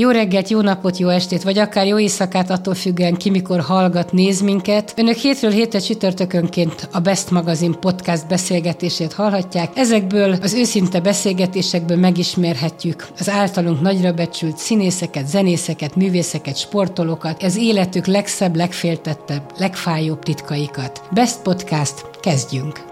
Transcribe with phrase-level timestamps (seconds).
[0.00, 4.12] Jó reggelt, jó napot, jó estét, vagy akár jó éjszakát, attól függően ki mikor hallgat,
[4.12, 4.92] néz minket.
[4.96, 9.76] Önök hétről hétre csütörtökönként a Best Magazine podcast beszélgetését hallhatják.
[9.76, 18.06] Ezekből az őszinte beszélgetésekből megismerhetjük az általunk nagyra becsült színészeket, zenészeket, művészeket, sportolókat, az életük
[18.06, 21.02] legszebb, legféltettebb, legfájóbb titkaikat.
[21.10, 22.87] Best Podcast, kezdjünk!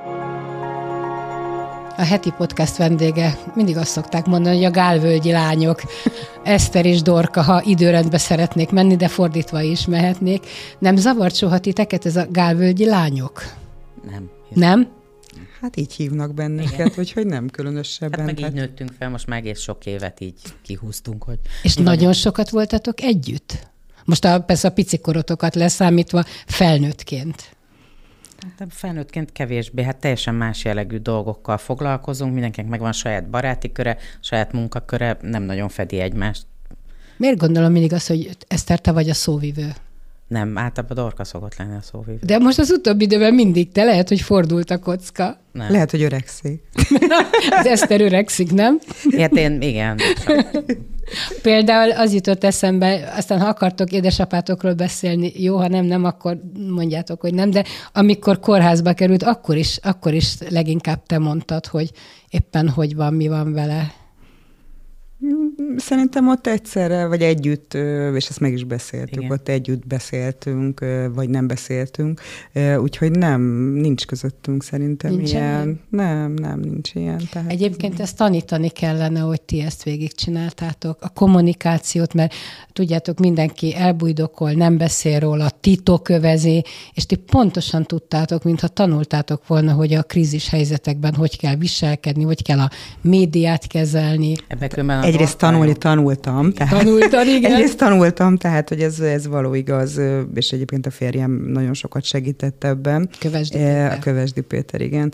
[1.97, 5.83] A heti podcast vendége, mindig azt szokták mondani, hogy a gálvölgyi lányok,
[6.45, 10.47] Eszter és Dorka, ha időrendbe szeretnék menni, de fordítva is mehetnék.
[10.79, 13.43] Nem zavart soha titeket ez a gálvölgyi lányok?
[14.11, 14.31] Nem.
[14.49, 14.89] Nem?
[15.61, 16.93] Hát így hívnak bennünket, Igen.
[16.97, 18.19] úgyhogy nem különösebben.
[18.19, 21.23] Hát meg így nőttünk fel, most már egész sok évet így kihúztunk.
[21.23, 22.15] Hogy és nagyon vagyunk.
[22.15, 23.69] sokat voltatok együtt?
[24.05, 27.56] Most a, persze a picikorotokat leszámítva felnőttként.
[28.59, 34.53] Hát felnőttként kevésbé, hát teljesen más jellegű dolgokkal foglalkozunk, mindenkinek megvan saját baráti köre, saját
[34.53, 36.47] munkaköre, nem nagyon fedi egymást.
[37.17, 39.73] Miért gondolom mindig azt, hogy Eszter, te vagy a szóvivő?
[40.29, 42.19] Nem, általában Dorka szokott lenni a szóvivő.
[42.23, 45.39] De most az utóbbi időben mindig te, lehet, hogy fordult a kocka.
[45.53, 45.71] Nem.
[45.71, 46.63] Lehet, hogy öregszik.
[47.59, 48.79] az Eszter öregszik, nem?
[49.19, 49.99] Hát én, igen.
[51.43, 57.21] Például az jutott eszembe, aztán ha akartok édesapátokról beszélni, jó, ha nem, nem, akkor mondjátok,
[57.21, 61.91] hogy nem, de amikor kórházba került, akkor is, akkor is leginkább te mondtad, hogy
[62.31, 64.06] éppen hogy van, mi van vele.
[65.77, 67.75] Szerintem ott egyszerre, vagy együtt,
[68.15, 69.31] és ezt meg is beszéltük, Igen.
[69.31, 72.21] ott együtt beszéltünk, vagy nem beszéltünk,
[72.81, 75.45] úgyhogy nem, nincs közöttünk szerintem nincs ilyen.
[75.45, 75.81] ilyen.
[75.89, 77.21] Nem, nem, nincs ilyen.
[77.31, 77.51] Tehát...
[77.51, 82.35] Egyébként ezt tanítani kellene, hogy ti ezt végigcsináltátok, a kommunikációt, mert
[82.73, 89.95] tudjátok, mindenki elbújdokol, nem beszél róla, titokövezi, és ti pontosan tudtátok, mintha tanultátok volna, hogy
[89.95, 94.35] a krízis helyzetekben hogy kell viselkedni, hogy kell a médiát kezelni.
[94.47, 96.53] Ebben Egyrészt tanulni tanultam.
[96.53, 97.53] Tehát, Tanultad, igen.
[97.53, 100.01] Egyrészt tanultam, tehát, hogy ez, ez való igaz,
[100.35, 103.09] és egyébként a férjem nagyon sokat segített ebben.
[103.19, 103.93] Kövesdi Péter.
[103.93, 105.13] A Kövesdi Péter, igen.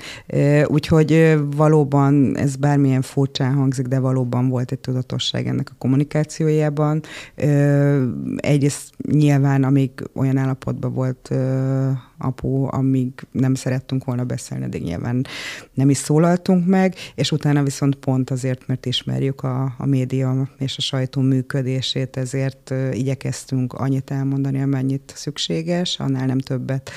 [0.67, 7.03] Úgyhogy valóban ez bármilyen furcsán hangzik, de valóban volt egy tudatosság ennek a kommunikációjában.
[8.37, 11.31] Egyrészt nyilván, amíg olyan állapotban volt
[12.19, 15.27] apu, amíg nem szerettünk volna beszélni, de nyilván
[15.75, 20.77] nem is szólaltunk meg, és utána viszont pont azért, mert ismerjük a, a média és
[20.77, 26.91] a sajtó működését, ezért igyekeztünk annyit elmondani, amennyit szükséges, annál nem többet,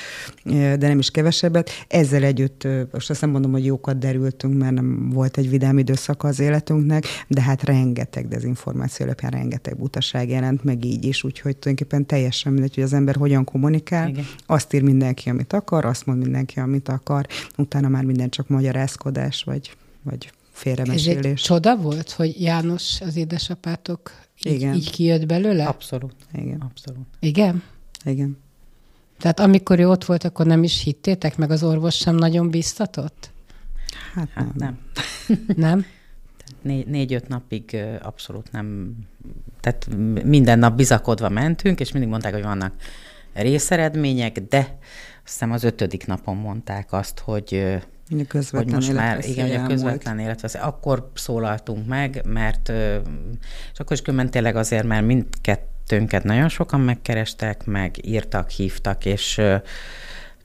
[0.43, 1.69] de nem is kevesebbet.
[1.87, 6.27] Ezzel együtt, most azt nem mondom, hogy jókat derültünk, mert nem volt egy vidám időszaka
[6.27, 12.05] az életünknek, de hát rengeteg dezinformáció alapján rengeteg butaság jelent meg így is, úgyhogy tulajdonképpen
[12.05, 14.25] teljesen mindegy, hogy az ember hogyan kommunikál, Igen.
[14.45, 17.27] azt ír minden mindenki, amit akar, azt mond mindenki, amit akar,
[17.57, 21.17] utána már minden csak magyarázkodás, vagy, vagy félremesélés.
[21.17, 24.11] Ez egy csoda volt, hogy János, az édesapátok
[24.43, 24.73] így, Igen.
[24.75, 25.65] így kijött belőle?
[25.65, 26.15] Abszolút.
[26.33, 26.61] Igen.
[26.61, 27.05] Abszolút.
[27.19, 27.63] Igen?
[28.03, 28.37] Igen.
[29.17, 33.29] Tehát amikor ő ott volt, akkor nem is hittétek, meg az orvos sem nagyon biztatott?
[34.13, 34.79] Hát, hát nem.
[35.55, 35.85] nem?
[36.61, 38.95] Négy, négy-öt napig abszolút nem,
[39.59, 39.87] tehát
[40.23, 42.73] minden nap bizakodva mentünk, és mindig mondták, hogy vannak
[43.41, 44.77] részeredmények, de
[45.23, 47.79] hiszem az ötödik napon mondták azt, hogy
[48.51, 50.61] hogy most már, igen, a közvetlen életveszély.
[50.61, 52.69] Akkor szólaltunk meg, mert,
[53.73, 59.35] és akkor is különben tényleg azért, mert mindkettőnket nagyon sokan megkerestek, meg írtak, hívtak, és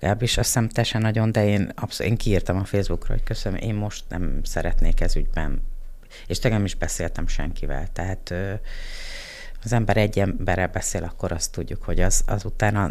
[0.01, 3.59] legalábbis azt hiszem te sem nagyon, de én, abszol, én kiírtam a Facebookra, hogy köszönöm,
[3.59, 5.63] én most nem szeretnék ez ügyben,
[6.27, 8.35] és tényleg nem is beszéltem senkivel, tehát
[9.65, 12.91] az ember egy emberrel beszél, akkor azt tudjuk, hogy az, az utána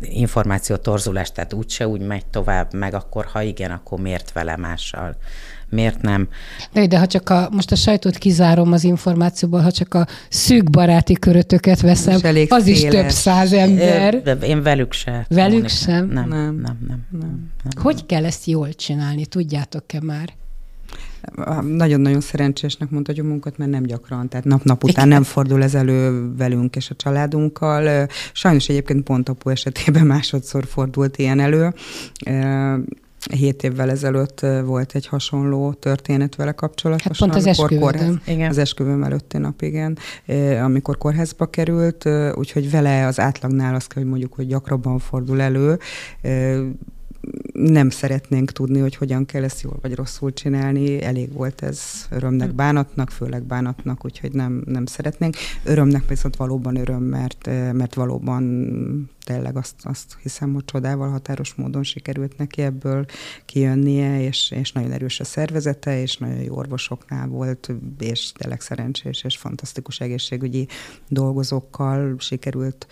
[0.00, 5.16] információ torzulás, tehát úgyse úgy megy tovább, meg akkor ha igen, akkor miért vele mással,
[5.68, 6.28] miért nem.
[6.72, 10.70] De, de ha csak a, most a sajtót kizárom az információból, ha csak a szűk
[10.70, 12.66] baráti körötöket veszem, az széles.
[12.66, 14.22] is több száz ember.
[14.22, 15.26] De én velük se.
[15.28, 16.06] Velük sem?
[16.06, 17.82] Nem, nem, nem, nem, nem, nem, nem.
[17.82, 20.28] Hogy kell ezt jól csinálni, tudjátok-e már?
[21.62, 26.76] Nagyon-nagyon szerencsésnek mondhatjuk munkat, mert nem gyakran, tehát nap-nap után nem fordul ez elő velünk
[26.76, 28.08] és a családunkkal.
[28.32, 31.74] Sajnos egyébként pont apu esetében másodszor fordult ilyen elő.
[33.30, 37.12] Hét évvel ezelőtt volt egy hasonló történet vele kapcsolatosan.
[37.12, 37.80] Hát pont az esküvőm.
[37.80, 38.48] Kórház, igen.
[38.48, 39.98] Az esküvőm előtti nap, igen.
[40.62, 45.78] Amikor kórházba került, úgyhogy vele az átlagnál azt kell, hogy mondjuk, hogy gyakrabban fordul elő
[47.52, 51.02] nem szeretnénk tudni, hogy hogyan kell ezt jól vagy rosszul csinálni.
[51.02, 51.80] Elég volt ez
[52.10, 52.56] örömnek, hm.
[52.56, 55.36] bánatnak, főleg bánatnak, úgyhogy nem, nem szeretnénk.
[55.64, 58.44] Örömnek viszont valóban öröm, mert, mert valóban
[59.24, 63.04] tényleg azt, azt hiszem, hogy csodával határos módon sikerült neki ebből
[63.44, 69.24] kijönnie, és, és nagyon erős a szervezete, és nagyon jó orvosoknál volt, és tényleg szerencsés
[69.24, 70.68] és fantasztikus egészségügyi
[71.08, 72.86] dolgozókkal sikerült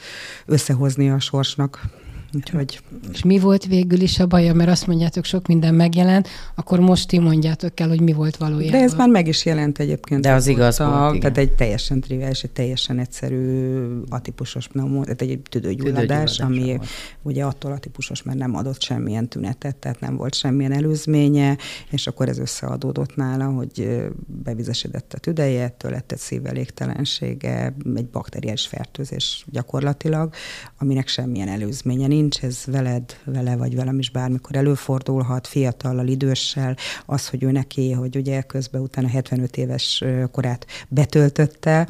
[0.47, 2.03] összehozni a sorsnak
[2.35, 2.81] Úgyhogy...
[3.13, 4.55] És mi volt végül is a baja?
[4.55, 8.79] Mert azt mondjátok, sok minden megjelent, akkor most ti mondjátok el, hogy mi volt valójában.
[8.79, 10.21] De ez már meg is jelent egyébként.
[10.21, 11.33] De az igaz a, volt, igen.
[11.33, 13.75] Tehát egy teljesen triviális, egy teljesen egyszerű
[14.09, 16.87] atipusos pneumó, tehát egy tüdőgyulladás, ami volt.
[17.23, 21.57] ugye attól atipusos, mert nem adott semmilyen tünetet, tehát nem volt semmilyen előzménye,
[21.91, 28.67] és akkor ez összeadódott nála, hogy bevizesedett a tüdeje, ettől lett egy szívelégtelensége, egy bakteriális
[28.67, 30.33] fertőzés gyakorlatilag,
[30.79, 36.77] aminek semmilyen előzménye nincs, nincs, ez veled, vele vagy velem is bármikor előfordulhat, fiatallal, időssel,
[37.07, 41.89] az, hogy ő neki, hogy ugye közben utána 75 éves korát betöltötte,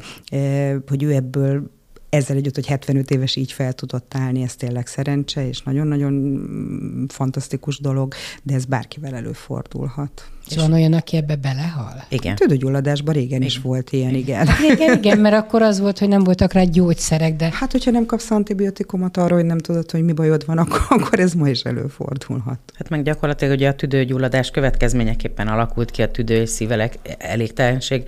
[0.87, 1.71] hogy ő ebből
[2.15, 7.05] ezzel együtt, hogy 75 éves így fel tudott állni, ez tényleg szerencse, és nagyon-nagyon mm,
[7.07, 8.13] fantasztikus dolog,
[8.43, 10.29] de ez bárkivel előfordulhat.
[10.49, 12.03] És van olyan, aki ebbe belehal?
[12.09, 12.35] Igen.
[12.35, 13.41] Tüdőgyulladásban régen igen.
[13.41, 14.47] is volt ilyen, igen.
[14.71, 17.49] Igen, igen, mert akkor az volt, hogy nem voltak rá gyógyszerek, de...
[17.53, 21.19] Hát, hogyha nem kapsz antibiotikumot arra, hogy nem tudod, hogy mi bajod van, akkor, akkor
[21.19, 22.59] ez ma is előfordulhat.
[22.73, 28.03] Hát meg gyakorlatilag ugye a tüdőgyulladás következményeképpen alakult ki a tüdő és szívelek elégtelenség,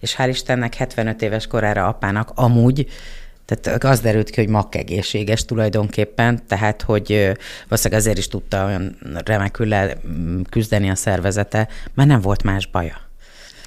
[0.00, 2.86] és hál' Istennek 75 éves korára apának amúgy
[3.44, 7.32] tehát az derült ki, hogy makkegészséges tulajdonképpen, tehát hogy
[7.68, 9.74] valószínűleg azért is tudta olyan remekül
[10.50, 13.11] küzdeni a szervezete, mert nem volt más baja.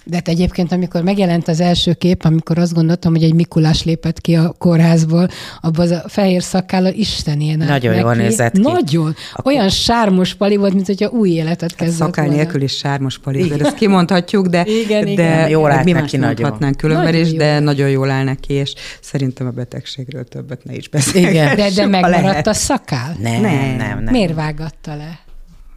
[0.07, 4.21] De hát egyébként, amikor megjelent az első kép, amikor azt gondoltam, hogy egy Mikulás lépett
[4.21, 5.27] ki a kórházból,
[5.61, 8.61] abban az a fehér szakállal Isten ilyen Nagyon jól nézett ki.
[8.61, 9.15] Nagyon.
[9.33, 9.53] Akkor...
[9.53, 13.47] Olyan sármos pali volt, mint hogyha új életet hát kezdett Szakál nélkül is sármos pali,
[13.47, 15.49] de ezt kimondhatjuk, de, igen, de igen.
[15.49, 16.75] jól áll mi neki nagyon.
[16.77, 17.37] különben nagyon is, jó.
[17.37, 21.55] de nagyon jól áll neki, és szerintem a betegségről többet ne is beszélgessünk.
[21.55, 23.15] De, de megmaradt a szakál?
[23.19, 24.13] Nem, nem, nem, nem.
[24.13, 25.24] Miért vágatta le?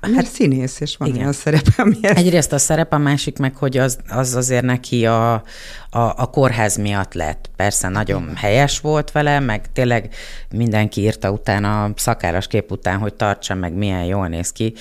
[0.01, 1.21] Hát színész, és van Igen.
[1.21, 2.19] olyan szerepe, ami ezt...
[2.19, 5.43] Egyrészt a szerep, a másik meg, hogy az, az azért neki a, a,
[5.91, 7.51] a kórház miatt lett.
[7.57, 8.37] Persze nagyon Igen.
[8.37, 10.15] helyes volt vele, meg tényleg
[10.51, 14.75] mindenki írta utána szakáras kép után, hogy tartsa meg, milyen jól néz ki,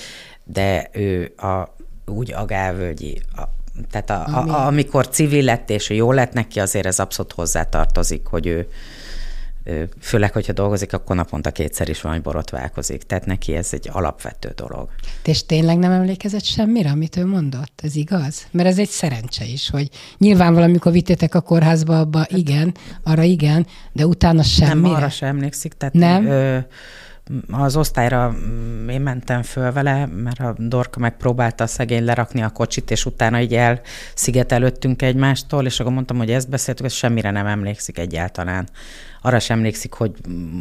[0.44, 1.74] de ő a,
[2.06, 3.42] úgy a gávölgyi, a,
[3.90, 8.26] tehát a, a, a, amikor civil lett, és jó lett neki, azért ez abszolút hozzátartozik,
[8.26, 8.68] hogy ő,
[10.00, 13.02] főleg, hogyha dolgozik, akkor naponta kétszer is van, borotválkozik.
[13.02, 14.88] Tehát neki ez egy alapvető dolog.
[15.24, 17.80] És tényleg nem emlékezett semmire, amit ő mondott?
[17.82, 18.46] Ez igaz?
[18.50, 19.88] Mert ez egy szerencse is, hogy
[20.18, 24.88] nyilván valamikor vittétek a kórházba, abba hát, igen, arra igen, de utána semmire.
[24.88, 25.72] Nem, arra sem emlékszik.
[25.72, 26.26] Tehát, nem?
[26.26, 26.58] Ö,
[27.50, 32.50] az osztályra mm, én mentem föl vele, mert a Dorka megpróbálta a szegény lerakni a
[32.50, 37.46] kocsit, és utána így elszigetelődtünk egymástól, és akkor mondtam, hogy ezt beszéltük, ez semmire nem
[37.46, 38.68] emlékszik egyáltalán.
[39.22, 40.12] Arra sem emlékszik, hogy,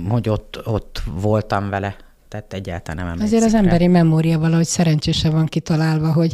[0.09, 1.95] hogy ott, ott voltam vele.
[2.27, 3.65] Tehát egyáltalán nem emlékszik Azért az rá.
[3.65, 6.33] emberi memória valahogy szerencsése van kitalálva, hogy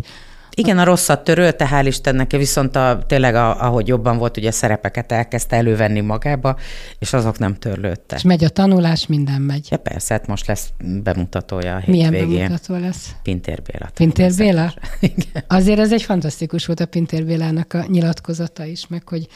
[0.55, 5.11] igen, a rosszat törölte, hál' Istennek, viszont a, tényleg, a, ahogy jobban volt, ugye szerepeket
[5.11, 6.57] elkezdte elővenni magába,
[6.99, 8.17] és azok nem törlődtek.
[8.17, 9.67] És megy a tanulás, minden megy.
[9.69, 10.69] Ja, persze, hát most lesz
[11.03, 12.37] bemutatója a Milyen hétvégén.
[12.47, 13.15] bemutató lesz?
[13.23, 13.89] Pintér Béla.
[13.93, 14.73] Pintér Béla?
[14.99, 15.43] Igen.
[15.47, 19.27] Azért ez egy fantasztikus volt a Pintér Bélának a nyilatkozata is, meg hogy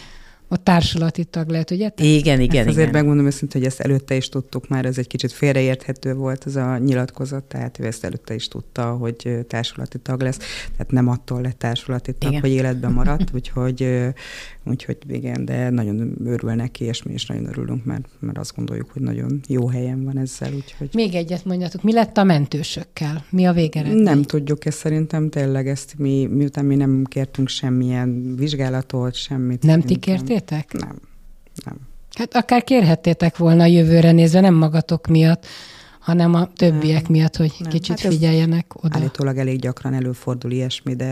[0.48, 1.92] a társulati tag lehet, ugye?
[1.98, 3.02] Igen, igen, ezt azért igen.
[3.02, 6.78] megmondom őszintén, hogy ezt előtte is tudtuk már, ez egy kicsit félreérthető volt ez a
[6.78, 10.38] nyilatkozat, tehát ő ezt előtte is tudta, hogy társulati tag lesz,
[10.72, 12.42] tehát nem attól lett társulati tag, igen.
[12.42, 13.90] hogy életben maradt, úgyhogy,
[14.70, 18.90] úgyhogy igen, de nagyon örül neki, és mi is nagyon örülünk, mert, mert azt gondoljuk,
[18.92, 20.90] hogy nagyon jó helyen van ezzel, úgyhogy...
[20.94, 23.26] Még egyet mondjatok, mi lett a mentősökkel?
[23.30, 24.04] Mi a végeredmény?
[24.04, 29.64] Nem tudjuk ezt szerintem, tényleg ezt mi, miután mi nem kértünk semmilyen vizsgálatot, semmit.
[29.64, 30.74] Nem ti kértétek?
[30.74, 31.00] Nem,
[31.66, 31.76] nem.
[32.18, 35.46] Hát akár kérhettétek volna a jövőre nézve, nem magatok miatt,
[36.08, 37.70] hanem a többiek nem, miatt, hogy nem.
[37.70, 38.98] kicsit hát figyeljenek oda.
[38.98, 41.06] Állítólag elég gyakran előfordul ilyesmi, de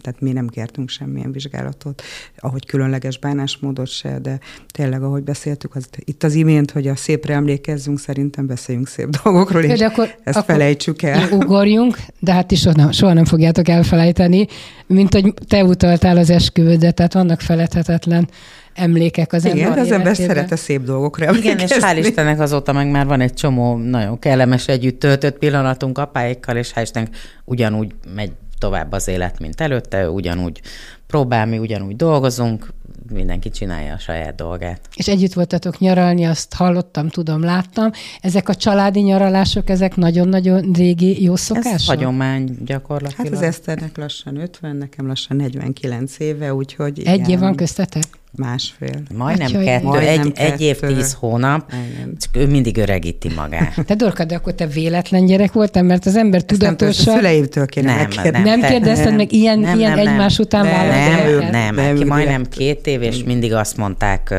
[0.00, 2.02] tehát mi nem kértünk semmilyen vizsgálatot,
[2.38, 7.34] ahogy különleges bánásmódot se, de tényleg, ahogy beszéltük, az, itt az imént, hogy a szépre
[7.34, 11.32] emlékezzünk, szerintem beszéljünk szép dolgokról, és de akkor, ezt akkor felejtsük el.
[11.32, 14.46] Ugorjunk, de hát is soha, soha nem fogjátok elfelejteni,
[14.86, 18.28] mint hogy te utaltál az esküvődet, tehát vannak feledhetetlen
[18.74, 22.72] emlékek az Igen, ember az ember szeret a szép dolgokra Igen, és hál' Istennek azóta
[22.72, 27.94] meg már van egy csomó nagyon kellemes együtt töltött pillanatunk apáikkal, és hál' Istennek ugyanúgy
[28.14, 30.60] megy tovább az élet, mint előtte, ugyanúgy
[31.06, 32.72] próbál, mi ugyanúgy dolgozunk,
[33.12, 34.80] mindenki csinálja a saját dolgát.
[34.96, 37.90] És együtt voltatok nyaralni, azt hallottam, tudom, láttam.
[38.20, 41.72] Ezek a családi nyaralások, ezek nagyon-nagyon régi jó szokások?
[41.72, 43.26] Ez hagyomány gyakorlatilag.
[43.26, 48.04] Hát az Eszternek lassan 50, nekem lassan 49 éve, úgyhogy Egy év van köztetek?
[48.36, 49.02] Másfél.
[49.14, 50.52] Majdnem Atya, kettő, majdnem egy, kettő.
[50.52, 52.16] egy év, tíz hónap, Igen.
[52.20, 53.74] csak ő mindig öregíti magát.
[53.86, 57.14] Te Dorka, de akkor te véletlen gyerek voltál, mert az ember tudatosan...
[57.14, 60.86] szüleimtől kéne nem, nem, nem kérdezted meg ilyen, nem, ilyen nem, egymás nem, után nem,
[60.86, 64.34] nem, nem, nem, nem, nem majdnem két év, és mindig azt mondták,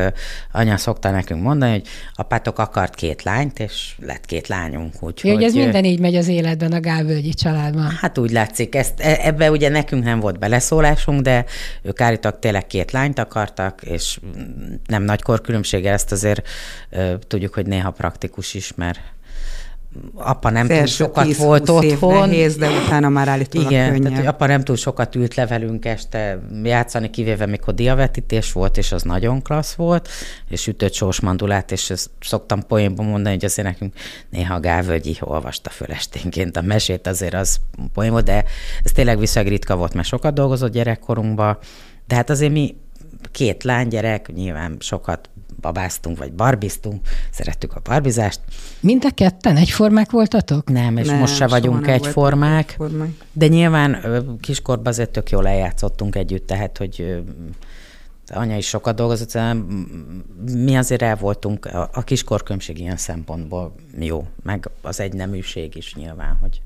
[0.51, 4.93] anya szokta nekünk mondani, hogy apátok akart két lányt, és lett két lányunk.
[4.99, 7.97] Úgyhogy, ja, hogy ez minden így megy az életben a Gálvölgyi családban.
[8.01, 11.45] Hát úgy látszik, ezt, e- ebbe ugye nekünk nem volt beleszólásunk, de
[11.81, 14.19] ők állítak tényleg két lányt akartak, és
[14.85, 16.47] nem nagy korkülönbség, ezt azért
[17.27, 18.99] tudjuk, hogy néha praktikus is, mert
[20.15, 22.29] apa nem túl sokat 10, volt otthon.
[22.29, 24.03] nehéz, de utána már állítólag Igen, könnyebb.
[24.03, 28.77] tehát hogy apa nem túl sokat ült le velünk este játszani, kivéve mikor diavetítés volt,
[28.77, 30.09] és az nagyon klassz volt,
[30.49, 33.93] és ütött sós mandulát, és ezt szoktam poénban mondani, hogy azért nekünk
[34.29, 37.57] néha a Gávölgyi olvasta föl esténként a mesét, azért az
[37.93, 38.43] poén volt, de
[38.83, 41.57] ez tényleg viszonylag ritka volt, mert sokat dolgozott gyerekkorunkban,
[42.07, 42.75] de hát azért mi
[43.31, 45.29] két lánygyerek, nyilván sokat
[45.61, 48.39] babáztunk, vagy barbiztunk, szerettük a barbizást.
[48.79, 50.69] Mind a ketten egyformák voltatok?
[50.69, 52.79] Nem, és nem, most se vagyunk egyformák,
[53.33, 53.97] de nyilván
[54.39, 57.23] kiskorban azért tök jól eljátszottunk együtt, tehát, hogy
[58.27, 59.37] anya is sokat dolgozott,
[60.53, 66.61] mi azért el voltunk, a kiskorkömség ilyen szempontból jó, meg az egyneműség is nyilván, hogy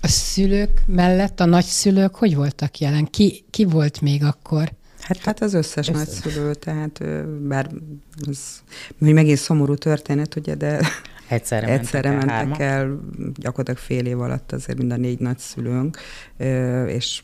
[0.00, 3.04] a szülők mellett a nagyszülők hogy voltak jelen?
[3.04, 4.72] Ki, ki volt még akkor?
[5.04, 6.06] Hát, hát az összes összes.
[6.06, 7.04] nagyszülő, tehát
[7.40, 7.70] bár
[8.28, 8.62] ez
[8.98, 10.80] hogy megint szomorú történet, ugye, de
[11.28, 13.00] egyszerre, egyszerre mentek, mentek el,
[13.34, 15.98] gyakorlatilag fél év alatt azért mind a négy nagyszülőnk,
[16.86, 17.22] és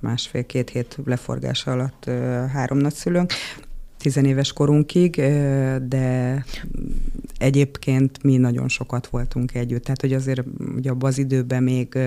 [0.00, 2.04] másfél-két hét leforgása alatt
[2.52, 3.32] három nagyszülőnk
[4.06, 5.14] tizenéves korunkig,
[5.88, 6.44] de
[7.38, 9.82] egyébként mi nagyon sokat voltunk együtt.
[9.82, 10.44] Tehát, hogy azért
[10.76, 11.98] ugye abban az időben még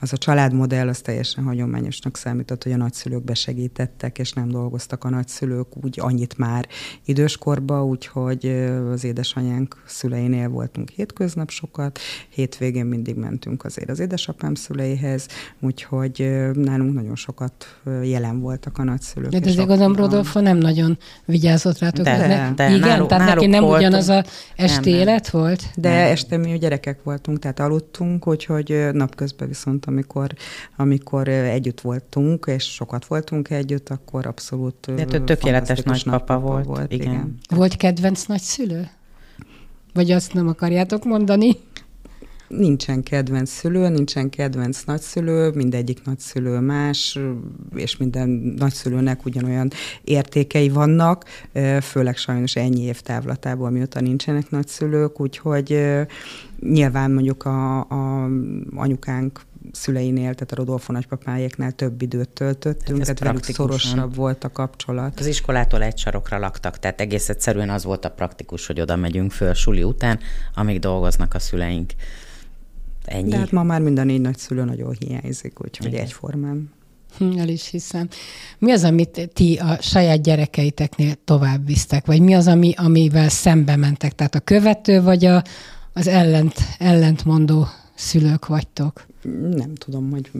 [0.00, 5.08] az a családmodell az teljesen hagyományosnak számított, hogy a nagyszülők besegítettek, és nem dolgoztak a
[5.08, 6.68] nagyszülők úgy annyit már
[7.04, 8.46] időskorba, úgyhogy
[8.92, 15.26] az édesanyánk szüleinél voltunk hétköznap sokat, hétvégén mindig mentünk azért az édesapám szüleihez,
[15.60, 19.30] úgyhogy nálunk nagyon sokat jelen voltak a nagyszülők.
[19.30, 22.04] De, azért gondolom, Rodolfo nem nagyon vigyázott rátok.
[22.04, 23.80] De, ne, de, igen, náluk, tehát náluk neki nem voltunk.
[23.80, 24.24] ugyanaz a
[24.56, 25.42] esti nem, élet nem.
[25.42, 25.62] volt?
[25.76, 26.10] De nem.
[26.10, 30.30] este mi gyerekek voltunk, tehát aludtunk, úgyhogy napközben viszont, amikor,
[30.76, 36.64] amikor együtt voltunk, és sokat voltunk együtt, akkor abszolút De tökéletes nagypapa volt.
[36.64, 37.12] volt igen.
[37.12, 37.38] igen.
[37.48, 38.88] Volt kedvenc nagyszülő?
[39.94, 41.56] Vagy azt nem akarjátok mondani?
[42.50, 47.18] Nincsen kedvenc szülő, nincsen kedvenc nagyszülő, mindegyik nagyszülő más,
[47.74, 49.70] és minden nagyszülőnek ugyanolyan
[50.04, 51.24] értékei vannak,
[51.82, 55.96] főleg sajnos ennyi év távlatából, mióta nincsenek nagyszülők, úgyhogy
[56.60, 58.28] nyilván mondjuk a, a
[58.74, 59.40] anyukánk
[59.72, 65.20] szüleinél, tehát a Rodolfo nagypapájéknál több időt töltöttünk, hát tehát velük szorosabb volt a kapcsolat.
[65.20, 69.32] Az iskolától egy sarokra laktak, tehát egész egyszerűen az volt a praktikus, hogy oda megyünk
[69.32, 70.18] föl suli után,
[70.54, 71.92] amíg dolgoznak a szüleink.
[73.04, 73.30] Ennyi.
[73.30, 76.00] De hát ma már minden négy nagyszülő nagyon hiányzik, úgyhogy Igen.
[76.00, 76.70] egyformán.
[77.18, 78.08] Hm, el is hiszem.
[78.58, 82.06] Mi az, amit ti a saját gyerekeiteknél tovább visztek?
[82.06, 84.14] Vagy mi az, ami, amivel szembe mentek?
[84.14, 85.42] Tehát a követő, vagy a,
[85.92, 87.66] az ellent, ellentmondó
[88.00, 89.08] szülők vagytok?
[89.56, 90.30] nem tudom, hogy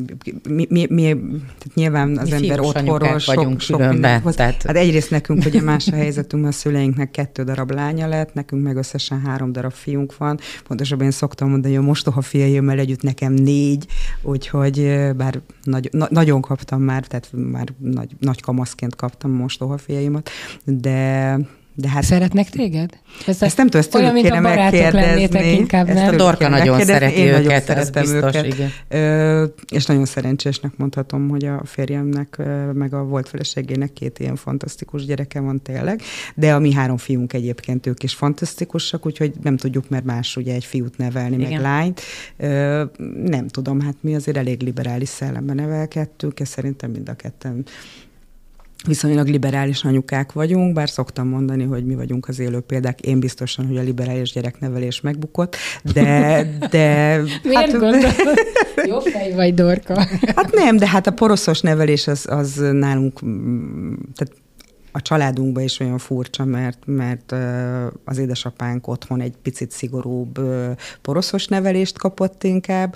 [0.48, 1.02] mi, mi, mi
[1.34, 4.62] tehát nyilván az mi ember otthonról sok, vagyunk sok minden tehát...
[4.62, 8.76] Hát egyrészt nekünk ugye más a helyzetünk, a szüleinknek kettő darab lánya lett, nekünk meg
[8.76, 10.38] összesen három darab fiunk van.
[10.68, 13.86] Pontosabban én szoktam mondani, hogy a mostoha fiaimmel együtt nekem négy,
[14.22, 20.30] úgyhogy bár nagy, na, nagyon kaptam már, tehát már nagy, nagy kamaszként kaptam mostoha fiaimat,
[20.64, 21.38] de
[21.80, 22.02] de hát...
[22.02, 22.90] Szeretnek téged?
[23.26, 26.14] Ez ezt nem tudom, ezt olyan, mint a barátok lennétek inkább, nem?
[26.14, 28.46] A Dorka nagyon szereti Én őket, nagyon biztos, őket.
[28.46, 28.70] Igen.
[28.88, 35.04] Ö, és nagyon szerencsésnek mondhatom, hogy a férjemnek, meg a volt feleségének két ilyen fantasztikus
[35.04, 36.02] gyereke van tényleg,
[36.34, 40.54] de a mi három fiunk egyébként ők is fantasztikusak, úgyhogy nem tudjuk, mert más ugye
[40.54, 41.50] egy fiút nevelni, Igen.
[41.50, 42.00] meg lányt.
[42.36, 42.84] Ö,
[43.24, 47.64] nem tudom, hát mi azért elég liberális szellemben nevelkedtünk, és szerintem mind a ketten
[48.86, 53.00] viszonylag liberális anyukák vagyunk, bár szoktam mondani, hogy mi vagyunk az élő példák.
[53.00, 55.56] Én biztosan, hogy a liberális gyereknevelés megbukott,
[55.92, 56.46] de...
[56.70, 58.14] de Miért hát,
[58.86, 60.06] Jó fej vagy, Dorka.
[60.36, 63.18] Hát nem, de hát a poroszos nevelés az, az nálunk,
[64.14, 64.32] tehát
[64.92, 67.34] a családunkban is olyan furcsa, mert, mert
[68.04, 70.40] az édesapánk otthon egy picit szigorúbb
[71.02, 72.94] poroszos nevelést kapott inkább,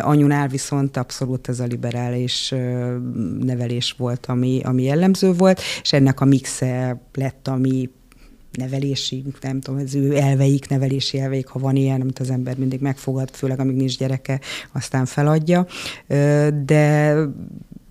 [0.00, 2.54] anyunál viszont abszolút ez a liberális
[3.40, 7.90] nevelés volt, ami, ami jellemző volt, és ennek a mixe lett a mi
[8.52, 12.80] nevelési, nem tudom, az ő elveik, nevelési elveik, ha van ilyen, amit az ember mindig
[12.80, 14.40] megfogad, főleg amíg nincs gyereke,
[14.72, 15.66] aztán feladja.
[16.64, 17.14] De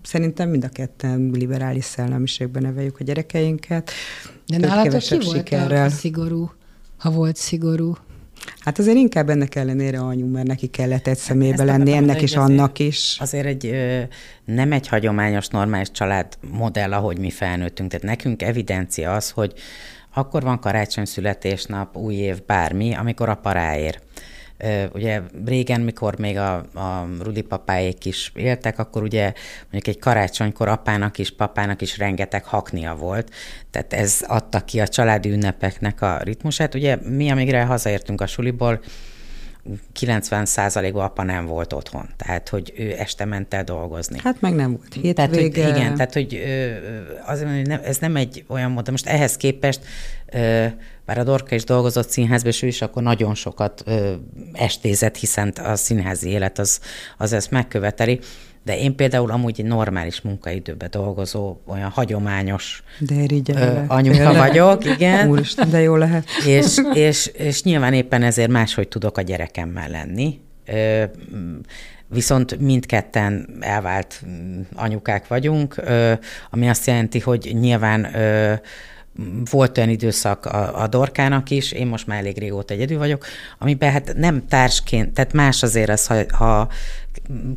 [0.02, 3.90] szerintem mind a ketten liberális szellemiségben neveljük a gyerekeinket.
[4.46, 5.86] De nálatok ki volt sikerrel.
[5.86, 6.50] a szigorú,
[6.98, 7.94] ha volt szigorú?
[8.58, 12.78] Hát azért inkább ennek ellenére anyu, mert neki kellett egy szemébe lenni, ennek is, annak
[12.78, 13.16] is.
[13.20, 13.74] Azért egy
[14.44, 17.90] nem egy hagyományos, normális család modell, ahogy mi felnőttünk.
[17.90, 19.52] Tehát nekünk evidencia az, hogy
[20.14, 24.00] akkor van karácsony, születésnap, új év, bármi, amikor a paráér.
[24.92, 29.32] Ugye régen, mikor még a, a Rudi papáék is éltek, akkor ugye
[29.70, 33.30] mondjuk egy karácsonykor apának is, papának is rengeteg haknia volt,
[33.70, 36.74] tehát ez adta ki a családi ünnepeknek a ritmusát.
[36.74, 38.80] Ugye mi, amígre hazaértünk a suliból,
[40.00, 44.18] 90%-ban apa nem volt otthon, tehát hogy ő este ment el dolgozni.
[44.22, 45.12] Hát meg nem volt hétvége.
[45.12, 46.42] Tehát, hogy igen, tehát hogy
[47.26, 49.80] hogy nem, ez nem egy olyan mód, most ehhez képest,
[51.04, 53.84] bár a Dorka is dolgozott színházban, és ő is akkor nagyon sokat
[54.52, 56.80] estézett, hiszen a színházi élet az,
[57.18, 58.20] az ezt megköveteli,
[58.64, 63.14] de én például amúgy egy normális munkaidőben dolgozó, olyan hagyományos de
[63.54, 64.36] ö, anyuka Tényleg?
[64.36, 65.28] vagyok, igen.
[65.28, 66.24] Úristen, de jó lehet.
[66.46, 70.40] És, és, és nyilván éppen ezért máshogy tudok a gyerekemmel lenni.
[70.66, 71.04] Ö,
[72.08, 74.22] viszont mindketten elvált
[74.74, 76.12] anyukák vagyunk, ö,
[76.50, 78.54] ami azt jelenti, hogy nyilván ö,
[79.50, 83.26] volt olyan időszak a, a Dorkának is, én most már elég régóta egyedül vagyok,
[83.58, 86.68] amiben hát nem társként, tehát más azért az, ha, ha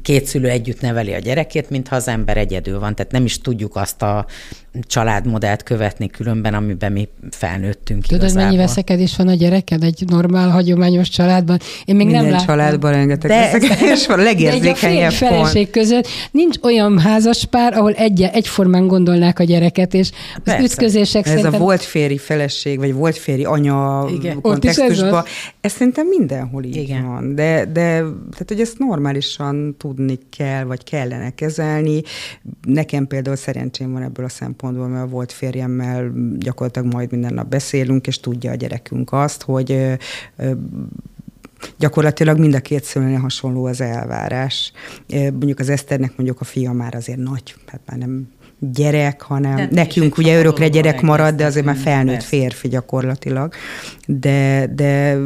[0.01, 2.95] két szülő együtt neveli a gyerekét, mintha az ember egyedül van.
[2.95, 4.25] Tehát nem is tudjuk azt a
[4.81, 8.43] családmodellt követni különben, amiben mi felnőttünk Tudod, igazából.
[8.45, 11.59] mennyi veszekedés van a gyereked egy normál, hagyományos családban?
[11.85, 12.47] Én még Minden nem láttam.
[12.47, 15.69] családban rengeteg de, veszekedés van, a legérzékenyebb de egy a pont.
[15.69, 20.63] között nincs olyan házas pár, ahol egy, egyformán gondolnák a gyereket, és az Persze.
[20.63, 21.53] ütközések Ez szerintem...
[21.53, 24.41] a volt férj feleség, vagy volt férj anya Igen.
[24.41, 25.31] kontextusban, ez,
[25.61, 27.05] ez szerintem mindenhol így Igen.
[27.05, 27.35] van.
[27.35, 29.44] De, de tehát, hogy ezt normálisan
[29.77, 32.01] tudni kell, vagy kellene kezelni.
[32.61, 38.07] Nekem például szerencsém van ebből a szempontból, mert volt férjemmel gyakorlatilag majd minden nap beszélünk,
[38.07, 39.97] és tudja a gyerekünk azt, hogy
[41.77, 44.71] gyakorlatilag mind a két szülőnél hasonló az elvárás.
[45.09, 49.67] Mondjuk az Eszternek mondjuk a fia már azért nagy, hát már nem gyerek, hanem de
[49.71, 53.53] nekünk ugye örökre gyerek marad, de azért már felnőtt férfi gyakorlatilag.
[54.07, 55.17] De, de,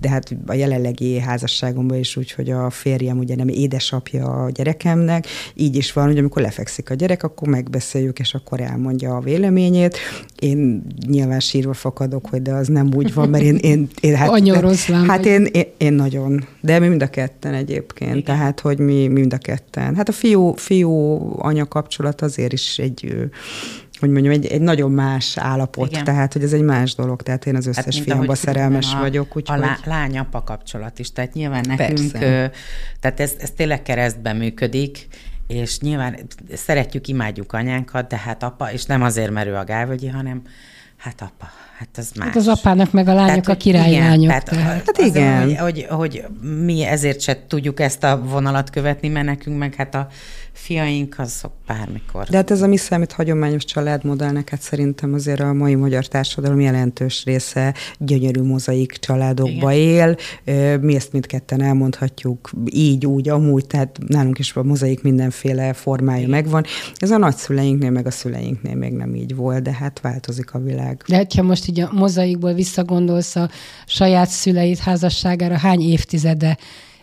[0.00, 5.26] de hát a jelenlegi házasságomban is úgy, hogy a férjem ugye nem édesapja a gyerekemnek,
[5.54, 9.98] így is van, hogy amikor lefekszik a gyerek, akkor megbeszéljük, és akkor elmondja a véleményét.
[10.38, 13.56] Én nyilván sírva fakadok, hogy de az nem úgy van, mert én...
[13.56, 18.10] én, én hát, Anyoroszlán hát én, én, én, nagyon, de mi mind a ketten egyébként,
[18.10, 18.24] Igen.
[18.24, 19.94] tehát hogy mi, mi mind a ketten.
[19.94, 20.90] Hát a fiú, fiú
[21.38, 23.28] anya kapcsolat azért is egy
[24.00, 26.04] hogy mondjam, egy, egy nagyon más állapot, Igen.
[26.04, 28.98] tehát hogy ez egy más dolog, tehát én az hát, összes hát, fiamba szerelmes a,
[28.98, 29.36] vagyok.
[29.36, 29.60] Úgyhogy...
[29.60, 32.50] A lány-apa kapcsolat is, tehát nyilván nekünk, Persze.
[33.00, 35.06] tehát ez, ez tényleg keresztben működik,
[35.46, 36.16] és nyilván
[36.54, 40.42] szeretjük, imádjuk anyánkat, de hát apa, és nem azért, mert ő a gálvölgyi, hanem
[40.96, 42.26] hát apa, hát az más.
[42.26, 44.22] Hát az apának meg a lányok tehát, a királylányok.
[44.22, 44.82] Igen, tehát, tehát.
[44.86, 45.42] Hát igen.
[45.42, 46.24] Hogy, hogy, hogy
[46.64, 50.08] mi ezért se tudjuk ezt a vonalat követni, mert nekünk meg hát a
[50.56, 52.24] fiaink azok bármikor.
[52.24, 56.60] De hát ez a mi számít hagyományos családmodellnek, hát szerintem azért a mai magyar társadalom
[56.60, 60.16] jelentős része gyönyörű mozaik családokba Igen.
[60.44, 60.78] él.
[60.78, 66.30] Mi ezt mindketten elmondhatjuk így, úgy, amúgy, tehát nálunk is a mozaik mindenféle formája Igen.
[66.30, 66.64] megvan.
[66.96, 71.02] Ez a nagyszüleinknél, meg a szüleinknél még nem így volt, de hát változik a világ.
[71.06, 73.48] De hát, ha most így a mozaikból visszagondolsz a
[73.86, 76.56] saját szüleid házasságára, hány évtizede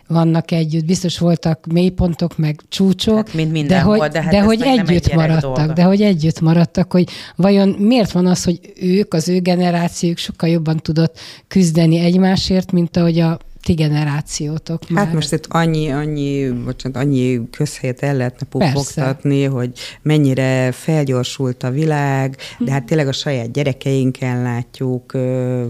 [0.06, 0.84] vannak együtt.
[0.84, 5.56] Biztos voltak mélypontok, meg csúcsok, hát, mint de hogy, de, hát de hogy együtt maradtak,
[5.56, 5.72] dolga.
[5.72, 10.48] de hogy együtt maradtak, hogy vajon miért van az, hogy ők, az ő generációk sokkal
[10.48, 15.04] jobban tudott küzdeni egymásért, mint ahogy a ti generációtok hát már.
[15.04, 21.70] Hát most itt annyi, annyi, bocsánat, annyi közhelyet el lehetne pufogtatni, hogy mennyire felgyorsult a
[21.70, 25.12] világ, de hát tényleg a saját gyerekeinkkel látjuk,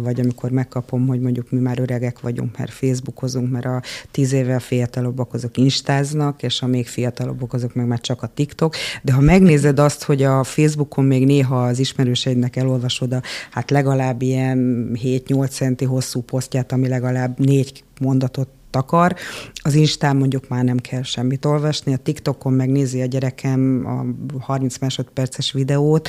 [0.03, 4.61] vagy amikor megkapom, hogy mondjuk mi már öregek vagyunk, mert Facebookozunk, mert a tíz évvel
[4.61, 9.21] fiatalabbak azok instáznak, és a még fiatalabbak azok meg már csak a TikTok, de ha
[9.21, 15.49] megnézed azt, hogy a Facebookon még néha az ismerőseidnek elolvasod a hát legalább ilyen 7-8
[15.51, 19.15] centi hosszú posztját, ami legalább négy mondatot takar.
[19.63, 24.79] Az Instán mondjuk már nem kell semmit olvasni, a TikTokon megnézi a gyerekem a 30
[24.79, 26.09] másodperces videót,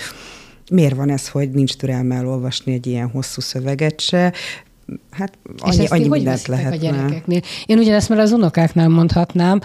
[0.71, 4.33] miért van ez, hogy nincs türelme elolvasni egy ilyen hosszú szöveget se,
[5.11, 6.73] Hát annyi, és annyi mindent lehet.
[6.73, 7.41] a gyerekeknél?
[7.65, 9.59] Én ugyanezt már az unokáknál mondhatnám,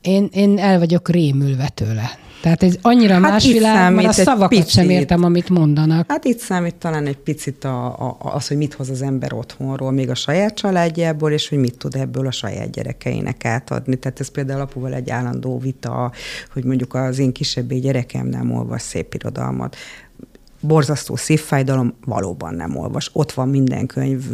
[0.00, 2.18] én, én el vagyok rémülve tőle.
[2.40, 4.68] Tehát ez annyira hát más világ, mert a szavakat picit.
[4.68, 6.10] sem értem, amit mondanak.
[6.10, 9.90] Hát itt számít talán egy picit a, a, az, hogy mit hoz az ember otthonról,
[9.92, 13.96] még a saját családjából, és hogy mit tud ebből a saját gyerekeinek átadni.
[13.96, 16.12] Tehát ez például apuval egy állandó vita,
[16.52, 19.76] hogy mondjuk az én kisebbé gyerekem nem olvas szép irodalmat
[20.60, 23.10] borzasztó szívfájdalom, valóban nem olvas.
[23.12, 24.24] Ott van minden könyv,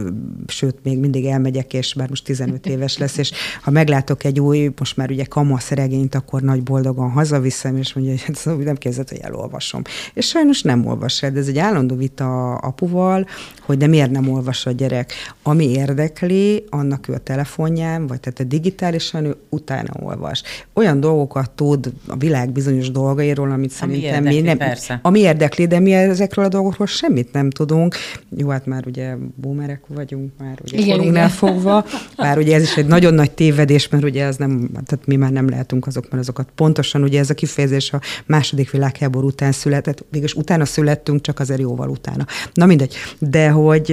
[0.47, 3.33] sőt, még mindig elmegyek, és bár most 15 éves lesz, és
[3.63, 8.13] ha meglátok egy új, most már ugye kamasz regényt, akkor nagy boldogan hazaviszem, és mondja,
[8.13, 9.83] hogy hát szóval nem kezdett, hogy elolvasom.
[10.15, 13.27] És sajnos nem olvas de ez egy állandó vita apuval,
[13.61, 15.13] hogy de miért nem olvas a gyerek.
[15.43, 20.43] Ami érdekli, annak ő a telefonján, vagy tehát a digitálisan ő utána olvas.
[20.73, 24.59] Olyan dolgokat tud a világ bizonyos dolgairól, amit ami szerintem érdekli, mi nem...
[24.59, 24.99] Persze.
[25.03, 27.95] Ami érdekli, de mi ezekről a dolgokról semmit nem tudunk.
[28.37, 31.29] Jó, hát már ugye boomerek vagyunk, már ugye igen, igen.
[31.29, 31.85] fogva,
[32.17, 35.31] bár ugye ez is egy nagyon nagy tévedés, mert ugye ez nem, tehát mi már
[35.31, 40.05] nem lehetünk azok, mert azokat pontosan ugye ez a kifejezés a második világháború után született,
[40.11, 42.27] mégis utána születtünk, csak azért jóval utána.
[42.53, 42.95] Na mindegy.
[43.19, 43.87] De hogy,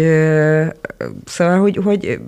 [1.25, 2.19] szóval, hogy, hogy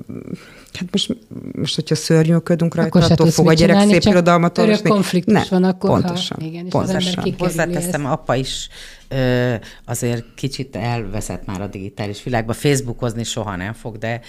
[0.73, 1.17] Hát most,
[1.55, 4.89] most hogyha szörnyűködünk rajta, akkor attól fog a gyerek csinálni, szép irodalmat olvasni.
[4.89, 7.23] konfliktus ne, van akkor, pontosan, ha, igen, és pontosan.
[7.23, 8.69] az Hozzáteszem, apa is
[9.07, 9.53] ö,
[9.85, 12.53] azért kicsit elveszett már a digitális világba.
[12.53, 14.19] Facebookozni soha nem fog, de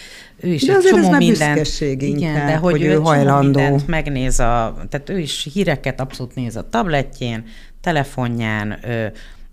[0.41, 3.61] ő is de egy csomó ez mindent, igen, inkább, de hogy, hogy ő, ő hajlandó.
[3.61, 7.45] mindent megnéz a, tehát ő is híreket abszolút néz a tabletjén,
[7.81, 9.07] telefonján, ö,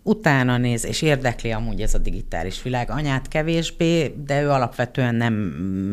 [0.03, 2.89] utána néz, és érdekli amúgy ez a digitális világ.
[2.89, 5.33] Anyát kevésbé, de ő alapvetően nem,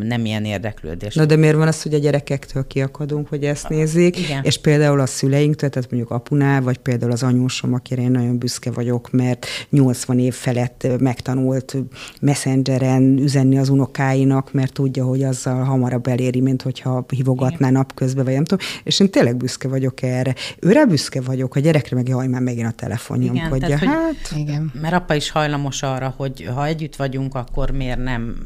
[0.03, 1.15] nem ilyen érdeklődés.
[1.15, 4.45] Na de miért van az, hogy a gyerekektől kiakadunk, hogy ezt nézik, Igen.
[4.45, 8.71] és például a szüleinktől, tehát mondjuk apunál, vagy például az anyósom, akire én nagyon büszke
[8.71, 11.77] vagyok, mert 80 év felett megtanult
[12.21, 18.35] messengeren üzenni az unokáinak, mert tudja, hogy azzal hamarabb eléri, mint hogyha hívogatná napközben, vagy
[18.35, 18.67] nem tudom.
[18.85, 20.35] És én tényleg büszke vagyok erre.
[20.61, 24.37] Őre büszke vagyok, a gyerekre meg jaj, már megint a telefonja Igen, tehát, hogy Hát,
[24.37, 24.73] igen.
[24.81, 28.37] Mert apa is hajlamos arra, hogy ha együtt vagyunk, akkor miért nem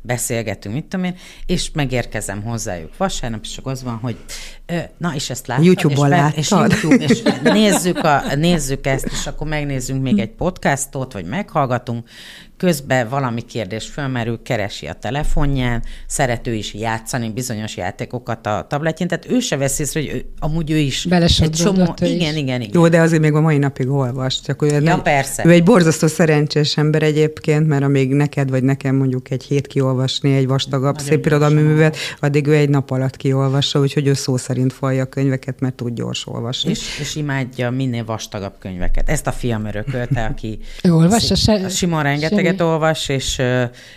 [0.00, 4.16] beszélgetünk, mit tudom én, és megérkezem hozzájuk vasárnap, és csak az van, hogy
[4.98, 5.64] na, és ezt láttad.
[5.64, 6.38] YouTube-on láttad?
[6.38, 12.08] És, YouTube, és nézzük, a, nézzük ezt, és akkor megnézzünk még egy podcastot, vagy meghallgatunk,
[12.56, 19.30] közben valami kérdés fölmerül, keresi a telefonján, szerető is játszani bizonyos játékokat a tabletjén, tehát
[19.30, 21.94] ő se veszi észre, hogy ő, amúgy ő is egy csomó...
[22.00, 22.70] Igen, igen, igen, igen.
[22.72, 24.40] Jó, de azért még a mai napig olvas.
[24.40, 25.46] Csak ő, ja, nem, persze.
[25.46, 30.34] ő egy borzasztó szerencsés ember egyébként, mert amíg neked vagy nekem mondjuk egy hét kiolvasni
[30.34, 34.72] egy vastagabb szép irodalmi művet, addig ő egy nap alatt kiolvassa, úgyhogy ő szó szerint
[34.72, 36.70] falja a könyveket, mert tud gyors olvasni.
[36.70, 39.08] És, és imádja minél vastagabb könyveket.
[39.08, 40.58] Ezt a fiam örökölte, aki...
[40.82, 43.42] ő olvassa se, Simon rengeteg rengeteget olvas, és,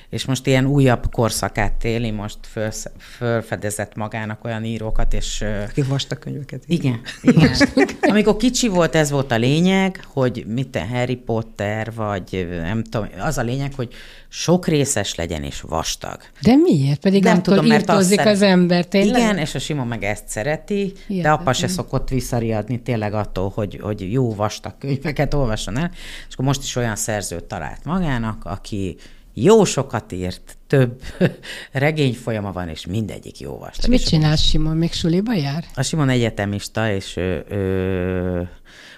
[0.09, 2.69] és most ilyen újabb korszakát éli, most föl,
[3.17, 5.43] fölfedezett magának olyan írókat, és...
[5.69, 6.77] Aki vastag könyveket ír.
[6.77, 7.53] Igen, igen.
[8.01, 13.37] Amikor kicsi volt, ez volt a lényeg, hogy mit Harry Potter, vagy nem tudom, az
[13.37, 13.93] a lényeg, hogy
[14.31, 16.17] sok részes legyen és vastag.
[16.41, 16.99] De miért?
[16.99, 18.27] Pedig nem tudom, mert az, szeret...
[18.27, 19.21] az ember, tényleg?
[19.21, 21.21] Igen, és a Simon meg ezt szereti, Hihetetlen.
[21.21, 25.91] de apa se szokott visszariadni tényleg attól, hogy, hogy jó vastag könyveket olvasson el,
[26.27, 28.97] és akkor most is olyan szerzőt talált magának, aki
[29.33, 31.01] jó sokat írt, több
[31.71, 33.83] regényfolyama van, és mindegyik jó vastag.
[33.83, 34.77] És mit csinál Simon?
[34.77, 35.65] Még suliba jár?
[35.75, 38.49] A Simon egyetemista, és ő, ő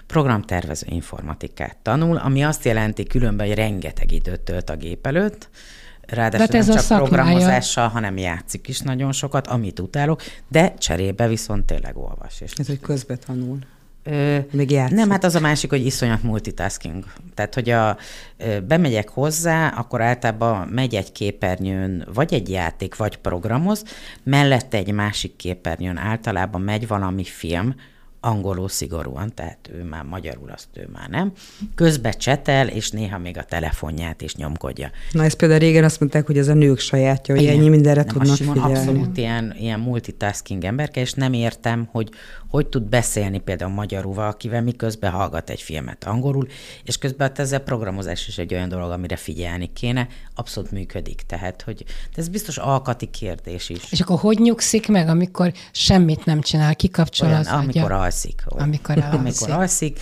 [0.06, 5.48] programtervező informatikát tanul, ami azt jelenti különben, hogy rengeteg időt tölt a gép előtt,
[6.00, 7.08] ráadásul hát ez nem csak szakmája.
[7.08, 12.40] programozással, hanem játszik is nagyon sokat, amit utálok, de cserébe viszont tényleg olvas.
[12.40, 13.58] És ez, hogy közbe tanul.
[14.04, 14.80] Ö, Még.
[14.90, 17.04] Nem, hát az a másik, hogy iszonyat multitasking.
[17.34, 17.96] Tehát, hogy a,
[18.36, 23.84] ö, bemegyek hozzá, akkor általában megy egy képernyőn, vagy egy játék, vagy programoz,
[24.22, 27.74] mellette egy másik képernyőn általában megy valami film,
[28.24, 31.32] angolul szigorúan, tehát ő már magyarul azt ő már nem.
[31.74, 34.90] Közbe csetel, és néha még a telefonját is nyomkodja.
[35.10, 38.14] Na ezt például régen azt mondták, hogy ez a nők sajátja, hogy ennyi mindenre nem,
[38.14, 38.74] tudnak figyelni.
[38.74, 42.08] Abszolút ilyen, ilyen multitasking emberke, és nem értem, hogy
[42.52, 46.46] hogy tud beszélni például magyarul valakivel, miközben hallgat egy filmet angolul,
[46.84, 51.22] és közben hát ez a programozás is egy olyan dolog, amire figyelni kéne, abszolút működik.
[51.26, 53.92] Tehát, hogy de ez biztos alkati kérdés is.
[53.92, 58.02] És akkor hogy nyugszik meg, amikor semmit nem csinál, kikapcsol olyan, az amikor agya?
[58.02, 58.42] alszik.
[58.54, 58.66] Olyan.
[58.66, 59.18] Amikor alszik.
[59.18, 60.00] amikor alszik.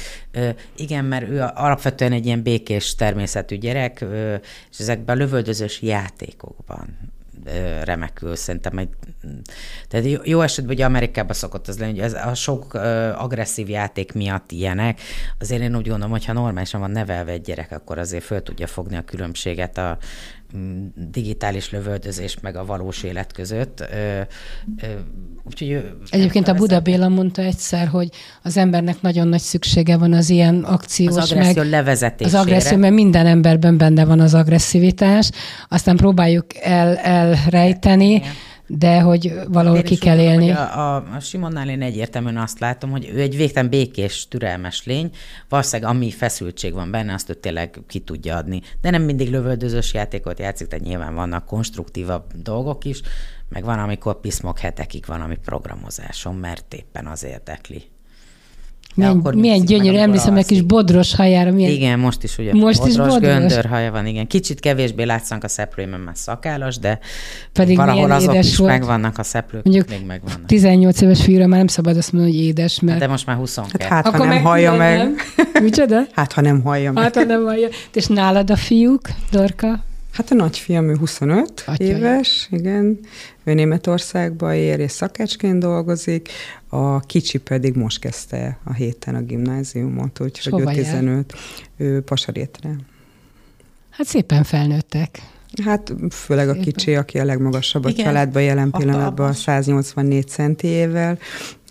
[0.76, 4.04] igen, mert ő alapvetően egy ilyen békés természetű gyerek,
[4.70, 6.98] és ezekben a lövöldözős játékokban
[7.84, 8.88] remekül, szerintem egy
[9.88, 12.74] tehát jó esetben hogy Amerikában szokott az lenni, hogy ez a sok
[13.14, 15.00] agresszív játék miatt ilyenek.
[15.38, 18.66] Azért én úgy gondolom, hogy ha normálisan van nevelve egy gyerek, akkor azért föl tudja
[18.66, 19.98] fogni a különbséget a
[21.10, 23.84] digitális lövöldözés meg a valós élet között.
[25.44, 28.08] Úgyhogy Egyébként a Buda Béla mondta egyszer, hogy
[28.42, 32.38] az embernek nagyon nagy szüksége van az ilyen akciós, az agresszió meg levezetésére.
[32.38, 35.30] Az agresszió, mert minden emberben benne van az agresszivitás,
[35.68, 40.50] aztán próbáljuk el, elrejteni, Igen de hogy valahol én ki kell élni.
[40.50, 45.10] A, a, a Simonnál én egyértelműen azt látom, hogy ő egy végtelen békés, türelmes lény,
[45.48, 48.60] valószínűleg ami feszültség van benne, azt ő tényleg ki tudja adni.
[48.80, 53.00] De nem mindig lövöldözős játékot játszik, tehát nyilván vannak konstruktívabb dolgok is,
[53.48, 57.82] meg van, amikor piszmok hetekig van, ami programozáson, mert éppen az érdekli.
[58.94, 61.50] Milyen, akkor milyen gyönyörű, emlékszem egy kis bodros hajára.
[61.52, 61.70] Milyen...
[61.70, 64.26] Igen, most is ugye most bodros, is bodros göndör haja van, igen.
[64.26, 66.98] Kicsit kevésbé látszanak a szeplőimen, mert szakállas, de
[67.52, 68.70] Pedig valahol azok is volt.
[68.70, 70.46] megvannak a szeplők, Mondjuk még megvannak.
[70.46, 72.98] 18 éves fiúra már nem szabad azt mondani, hogy édes, mert...
[72.98, 73.84] De most már 22.
[73.84, 74.96] Hát, hát akkor ha nem hallja meg.
[74.96, 75.14] Nem.
[75.62, 76.00] Micsoda?
[76.12, 77.02] Hát ha nem hallja meg.
[77.02, 77.68] Hát ha nem hallja.
[77.92, 79.88] És nálad a fiúk, Dorka?
[80.12, 82.98] Hát a nagyfiam, ő 25 Atya éves, igen.
[83.44, 86.28] Ő Németországba ér, és szakácsként dolgozik.
[86.68, 91.34] A kicsi pedig most kezdte a héten a gimnáziumot, úgyhogy ő 15.
[91.76, 92.76] Ő Pasarétre.
[93.90, 95.22] Hát szépen felnőttek.
[95.64, 101.18] Hát főleg a kicsi, aki a legmagasabb a családban jelen pillanatban, a 184 centiével,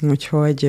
[0.01, 0.63] úgyhogy...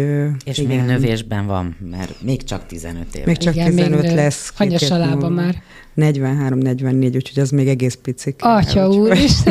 [0.45, 0.77] És igen.
[0.77, 3.25] még növésben van, mert még csak 15 év.
[3.25, 4.53] Még csak igen, 15 még lesz.
[4.57, 5.63] Hanyas alába már?
[5.97, 8.35] 43-44, úgyhogy az még egész picik.
[8.39, 9.33] Atya úr is.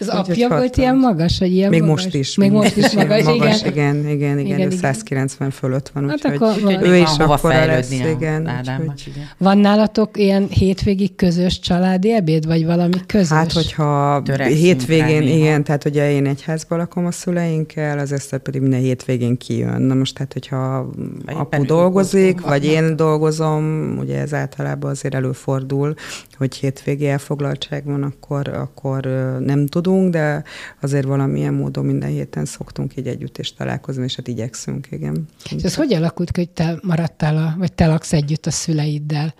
[0.00, 2.02] Az apja volt ilyen magas, hogy ilyen Még magas?
[2.02, 2.36] most is.
[2.36, 3.72] Még most is magas, magas igen.
[3.72, 3.96] igen.
[3.96, 7.90] Igen, igen, igen, igen, ő 190 fölött van, hát úgyhogy akkor ő is akkor lesz.
[7.90, 9.12] Igen, úgyhogy...
[9.38, 13.28] Van nálatok ilyen hétvégi közös családi ebéd, vagy valami közös?
[13.28, 18.38] Hát, hogyha Törekszünk hétvégén, igen, tehát ugye én egy házban lakom a szüleinkkel, az Eszter
[18.38, 19.82] pedig minden hétvégén kijön.
[19.82, 20.90] Na most tehát, hogyha
[21.26, 25.94] apu dolgozik, vagy én dolgozom, ugye ez általában azért előfordul,
[26.36, 29.04] hogy hétvégi elfoglaltság van, akkor, akkor
[29.40, 30.44] nem tudunk, de
[30.80, 35.28] azért valamilyen módon minden héten szoktunk így együtt is találkozni, és hát igyekszünk, igen.
[35.56, 39.34] És ez hogy alakult, hogy te maradtál, a, vagy te laksz együtt a szüleiddel?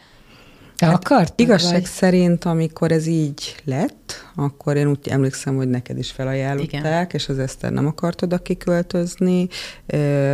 [0.76, 1.40] Te hát akart?
[1.40, 1.84] Igazság vagy?
[1.84, 7.06] szerint, amikor ez így lett, akkor én úgy emlékszem, hogy neked is felajánlották, Igen.
[7.12, 9.48] és az Eszter nem akart oda kiköltözni.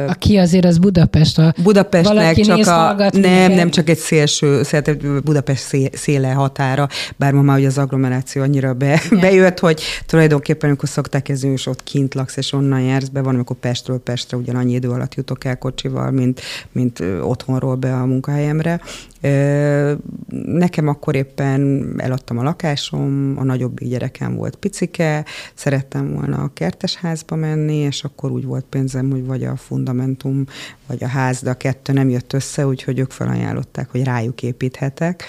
[0.07, 1.39] Aki azért az Budapest.
[1.39, 3.11] A Budapestnek csak a...
[3.13, 4.63] Nem, nem csak egy szélső,
[5.25, 10.89] Budapest széle határa, bár ma már ugye az agglomeráció annyira be, bejött, hogy tulajdonképpen, amikor
[10.89, 14.73] szokták kezdeni, és ott kint laksz, és onnan jársz be, van, amikor Pestről Pestre ugyanannyi
[14.73, 16.41] idő alatt jutok el kocsival, mint,
[16.73, 18.81] mint otthonról be a munkahelyemre.
[20.45, 27.37] Nekem akkor éppen eladtam a lakásom, a nagyobb gyerekem volt picike, szerettem volna a kertesházba
[27.37, 30.45] menni, és akkor úgy volt pénzem, hogy vagy a fundamentum,
[30.87, 35.25] vagy a ház, de a kettő nem jött össze, úgyhogy ők felajánlották, hogy rájuk építhetek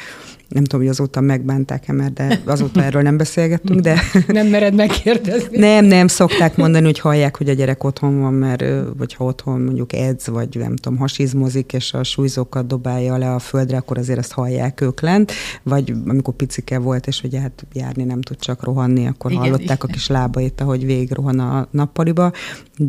[0.53, 4.01] nem tudom, hogy azóta megbánták-e már, de azóta erről nem beszélgettünk, de...
[4.27, 5.57] Nem mered megkérdezni?
[5.57, 8.63] Nem, nem, szokták mondani, hogy hallják, hogy a gyerek otthon van, mert
[8.97, 13.39] vagy ha otthon mondjuk edz, vagy nem tudom, hasizmozik, és a súlyzókat dobálja le a
[13.39, 15.31] földre, akkor azért ezt hallják ők lent,
[15.63, 19.63] vagy amikor picike volt, és hogy hát járni nem tud csak rohanni, akkor igen, hallották
[19.63, 19.89] igen.
[19.89, 22.31] a kis lábait, ahogy végig rohan a nappaliba,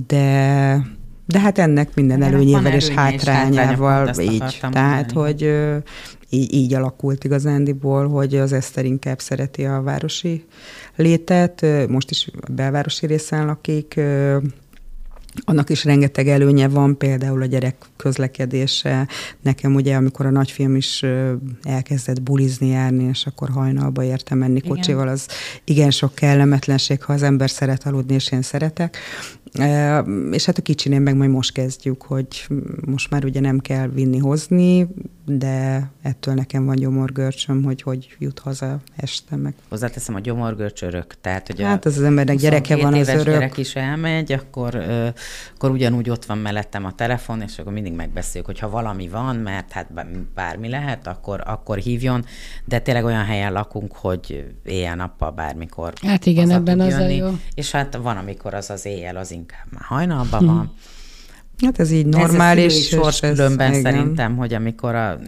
[0.06, 4.60] de de hát ennek minden előnyével és hátrányával így.
[4.70, 5.54] Tehát, hogy
[6.32, 10.44] így, így alakult igazándiból, hogy az Eszter inkább szereti a városi
[10.96, 14.00] létet, most is a belvárosi részen lakik,
[15.44, 19.08] annak is rengeteg előnye van, például a gyerek közlekedése.
[19.40, 21.04] Nekem ugye, amikor a nagyfiam is
[21.62, 25.26] elkezdett bulizni, járni, és akkor hajnalba értem menni kocsival, az
[25.64, 28.96] igen sok kellemetlenség, ha az ember szeret aludni, és én szeretek.
[30.30, 32.46] És hát a kicsinél meg majd most kezdjük, hogy
[32.86, 34.88] most már ugye nem kell vinni-hozni,
[35.24, 39.54] de ettől nekem van gyomorgörcsöm, hogy hogy jut haza este meg.
[39.68, 43.24] Hozzáteszem a gyomorgörcsörök, tehát hogy hát az, az embernek gyereke van az örök.
[43.24, 44.74] gyerek is elmegy, akkor,
[45.54, 49.36] akkor ugyanúgy ott van mellettem a telefon, és akkor mindig megbeszéljük, hogy ha valami van,
[49.36, 49.88] mert hát
[50.34, 52.24] bármi lehet, akkor, akkor hívjon,
[52.64, 57.38] de tényleg olyan helyen lakunk, hogy éjjel-nappal bármikor Hát igen, ebben az jönni, a jó.
[57.54, 60.54] És hát van, amikor az az éjjel, az inkább már hajnalban hmm.
[60.54, 60.74] van,
[61.64, 62.74] Hát ez így normális.
[62.74, 65.18] Ez sors különben szerintem, hogy amikor a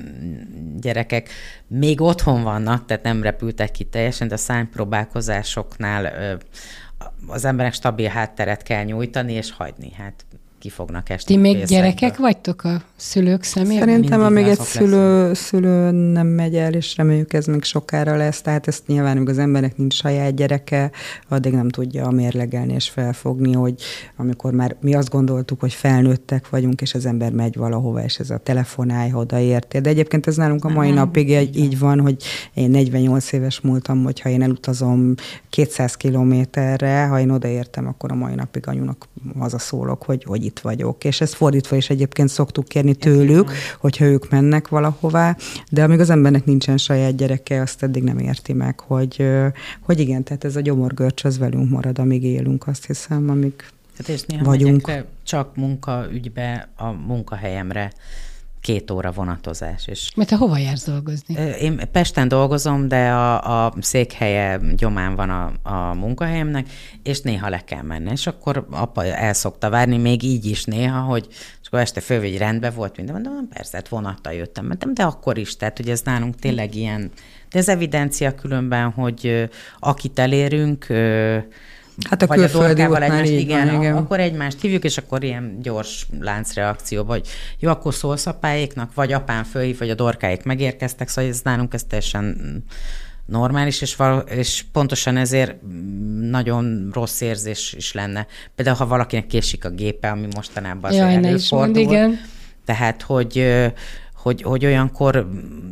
[0.77, 1.29] gyerekek
[1.67, 6.39] még otthon vannak, tehát nem repültek ki teljesen, de a szánypróbálkozásoknál
[7.27, 9.93] az emberek stabil hátteret kell nyújtani és hagyni.
[9.93, 10.25] Hát
[10.65, 11.35] ki fognak esni.
[11.35, 13.89] Ti még gyerekek vagytok a szülők szemében?
[13.89, 18.67] Szerintem, amíg egy szülő, szülő nem megy el, és reméljük ez még sokára lesz, tehát
[18.67, 20.91] ezt nyilván, amíg az embernek nincs saját gyereke,
[21.29, 23.75] addig nem tudja mérlegelni és felfogni, hogy
[24.17, 28.31] amikor már mi azt gondoltuk, hogy felnőttek vagyunk, és az ember megy valahova, és ez
[28.31, 29.81] a telefonálj, odaértél.
[29.81, 32.17] De egyébként ez nálunk a mai nem, napig így, így van, hogy
[32.55, 35.15] én 48 éves múltam, hogyha én elutazom
[35.49, 41.05] 200 kilométerre, ha én odaértem, akkor a mai napig anyunak hazaszólok, hogy, hogy itt vagyok.
[41.05, 45.37] És ezt fordítva is egyébként szoktuk kérni tőlük, hogyha ők mennek valahová,
[45.71, 49.27] de amíg az embernek nincsen saját gyereke, azt eddig nem érti meg, hogy,
[49.81, 53.53] hogy igen, tehát ez a gyomorgörcs az velünk marad, amíg élünk, azt hiszem, amíg
[53.97, 55.05] Hát és néha vagyunk.
[55.23, 57.93] csak munkaügybe, a munkahelyemre
[58.65, 59.87] két óra vonatozás.
[59.87, 61.35] És Mert te hova jársz dolgozni?
[61.61, 66.67] Én Pesten dolgozom, de a, a székhelye gyomán van a, a munkahelyemnek,
[67.03, 68.11] és néha le kell menni.
[68.11, 72.39] És akkor apa el szokta várni, még így is néha, hogy és akkor este fővégy
[72.39, 76.01] rendben volt minden, mondom, persze, hát vonattal jöttem, mentem, de akkor is, tehát hogy ez
[76.01, 77.11] nálunk tényleg ilyen,
[77.51, 79.49] de ez evidencia különben, hogy
[79.79, 80.87] akit elérünk,
[82.11, 86.07] Hát a külföldi a egymást, igen, van, igen, akkor egymást hívjuk, és akkor ilyen gyors
[86.21, 87.29] láncreakció, vagy
[87.59, 91.83] jó, akkor szólsz apáéknak, vagy apám fölhív, vagy a dorkáik megérkeztek, szóval ez nálunk ez
[91.85, 92.37] teljesen
[93.27, 95.55] normális, és, val- és pontosan ezért
[96.21, 98.27] nagyon rossz érzés is lenne.
[98.55, 101.77] Például, ha valakinek késik a gépe, ami mostanában azért Jaj, előfordul.
[101.77, 102.21] igen.
[102.65, 103.47] Tehát, hogy
[104.25, 105.29] hogy, hogy olyankor,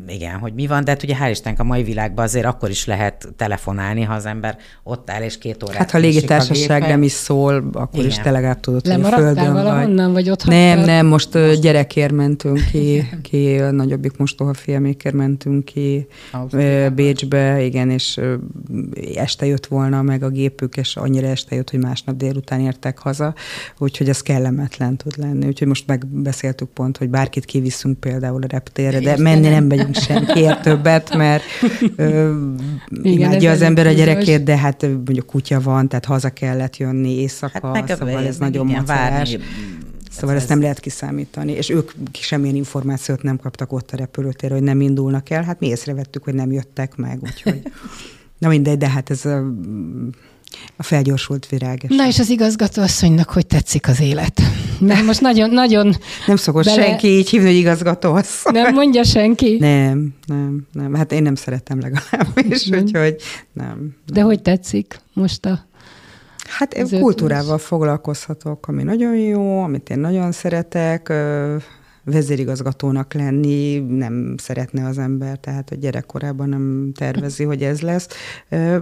[0.07, 2.87] igen, hogy mi van, de hát ugye hál' Istennek a mai világban azért akkor is
[2.87, 7.03] lehet telefonálni, ha az ember ott áll és két órát Hát ha a légitársaság nem
[7.03, 8.07] is szól, akkor igen.
[8.07, 12.65] is te legalább tudod, hogy földön valahonnan, vagy ott Nem, nem, most, most gyerekért mentünk
[12.71, 16.07] ki, ki a nagyobbik mostoha filmékért mentünk ki
[16.95, 18.21] Bécsbe, igen, és
[19.15, 23.35] este jött volna meg a gépük, és annyira este jött, hogy másnap délután értek haza,
[23.79, 25.47] úgyhogy ez kellemetlen tud lenni.
[25.47, 30.63] Úgyhogy most megbeszéltük pont, hogy bárkit kiviszünk például a reptérre, de menni nem megyünk senkiért
[30.63, 31.43] többet, mert
[31.97, 32.35] ö,
[33.03, 37.11] Igen, imádja az ember a gyerekét, de hát mondjuk kutya van, tehát haza kellett jönni
[37.21, 39.37] éjszaka, hát szóval ez nagyon macerás.
[40.11, 44.63] Szóval ezt nem lehet kiszámítani, és ők semmilyen információt nem kaptak ott a repülőtérre, hogy
[44.63, 45.43] nem indulnak el.
[45.43, 47.63] Hát mi észrevettük, hogy nem jöttek meg, úgyhogy...
[48.39, 49.53] Na mindegy, de hát ez a,
[50.77, 51.85] a felgyorsult virág.
[51.89, 54.41] Na és az igazgató asszonynak hogy tetszik az élet?
[54.79, 55.97] Mert most nagyon, nagyon...
[56.27, 56.83] Nem szokott bele...
[56.83, 58.53] senki így hívni, hogy igazgató asszony.
[58.53, 59.57] Nem mondja senki?
[59.61, 60.95] Nem, nem, nem.
[60.95, 62.79] Hát én nem szeretem legalábbis, mm.
[62.79, 63.17] úgyhogy
[63.53, 63.97] nem, nem.
[64.07, 65.71] De hogy tetszik most a
[66.59, 71.13] Hát én kultúrával foglalkozhatok, ami nagyon jó, amit én nagyon szeretek,
[72.05, 78.09] vezérigazgatónak lenni nem szeretne az ember, tehát a gyerekkorában nem tervezi, hogy ez lesz.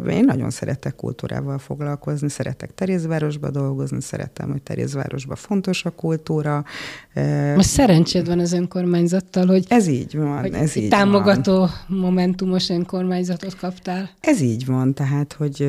[0.08, 6.64] Én nagyon szeretek kultúrával foglalkozni, szeretek Terézvárosba dolgozni, szeretem, hogy Terézvárosban fontos a kultúra.
[7.54, 11.70] Most szerencséd van az önkormányzattal, hogy ez így van, ez így támogató van.
[11.86, 14.10] momentumos önkormányzatot kaptál.
[14.20, 15.68] Ez így van, tehát, hogy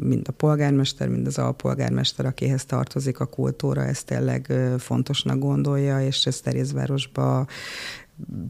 [0.00, 6.26] mind a polgármester, mind az alpolgármester, akihez tartozik a kultúra, ezt tényleg fontosnak gondolja, és
[6.26, 7.46] ezt Ferészvárosba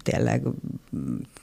[0.02, 0.42] tényleg,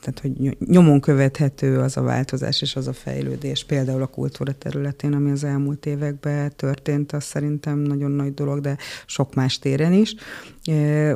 [0.00, 5.12] tehát hogy nyomon követhető az a változás és az a fejlődés, például a kultúra területén,
[5.12, 10.14] ami az elmúlt években történt, az szerintem nagyon nagy dolog, de sok más téren is.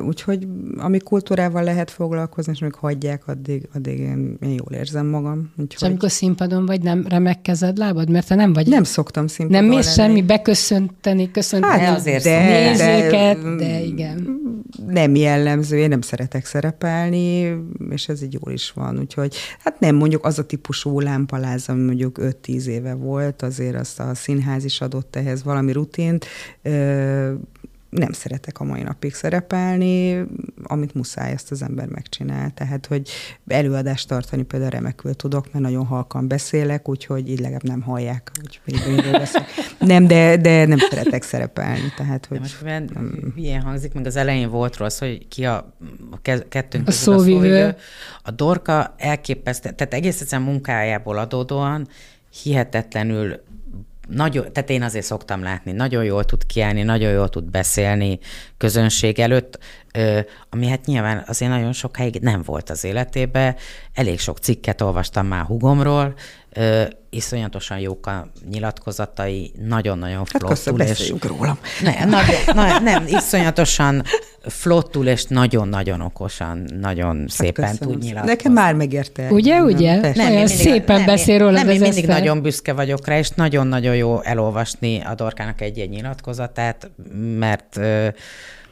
[0.05, 5.51] Úgyhogy ami kultúrával lehet foglalkozni, és még hagyják, addig, addig én, én jól érzem magam.
[5.57, 5.75] Úgyhogy...
[5.75, 8.09] És amikor színpadon vagy, nem remek kezed, lábad?
[8.09, 8.67] Mert te nem vagy...
[8.67, 14.46] Nem szoktam színpadon Nem mész semmi beköszönteni, köszönteni hát, azért de, nézőket, de, de igen.
[14.87, 17.55] Nem jellemző, én nem szeretek szerepelni,
[17.89, 18.99] és ez így jól is van.
[18.99, 23.99] Úgyhogy hát nem mondjuk az a típusú lámpaláz, ami mondjuk 5-10 éve volt, azért azt
[23.99, 26.25] a színház is adott ehhez valami rutint,
[27.89, 30.25] nem szeretek a mai napig szerepelni,
[30.63, 32.51] amit muszáj, ezt az ember megcsinál.
[32.53, 33.09] Tehát, hogy
[33.47, 38.59] előadást tartani például remekül tudok, mert nagyon halkan beszélek, úgyhogy így legalább nem hallják, hogy
[39.79, 41.93] Nem, de, de nem szeretek szerepelni.
[41.97, 45.73] Tehát, hogy, de most nem, milyen hangzik, meg az elején volt rossz, hogy ki a,
[46.11, 47.65] a kettőnk a szóvivő.
[47.65, 47.75] a.
[48.23, 51.87] A Dorka elképesztő, tehát egész egyszerűen munkájából adódóan
[52.43, 53.41] hihetetlenül
[54.09, 58.19] nagyon, tehát én azért szoktam látni, nagyon jól tud kiállni, nagyon jól tud beszélni
[58.57, 59.59] közönség előtt,
[60.49, 63.55] ami hát nyilván azért nagyon sokáig nem volt az életében.
[63.93, 66.13] Elég sok cikket olvastam már hugomról,
[66.57, 70.27] Ö, iszonyatosan jók a nyilatkozatai, nagyon-nagyon Hát
[70.59, 70.81] flottul.
[70.81, 70.99] és...
[70.99, 71.59] és, rólam.
[71.83, 72.19] ne, na,
[72.53, 74.03] na, nem, iszonyatosan
[74.41, 77.93] flottul és nagyon-nagyon okosan, nagyon hát szépen köszönöm.
[77.93, 78.35] tud nyilatkozni.
[78.35, 79.27] Nekem már megérte.
[79.31, 79.99] Ugye, ugye?
[79.99, 80.21] Persze.
[80.23, 82.17] Olyan én szépen nem, beszél róla Nem, én mindig Eszter.
[82.19, 86.91] nagyon büszke vagyok rá, és nagyon-nagyon jó elolvasni a Dorkának egy-egy nyilatkozatát,
[87.37, 88.07] mert ö,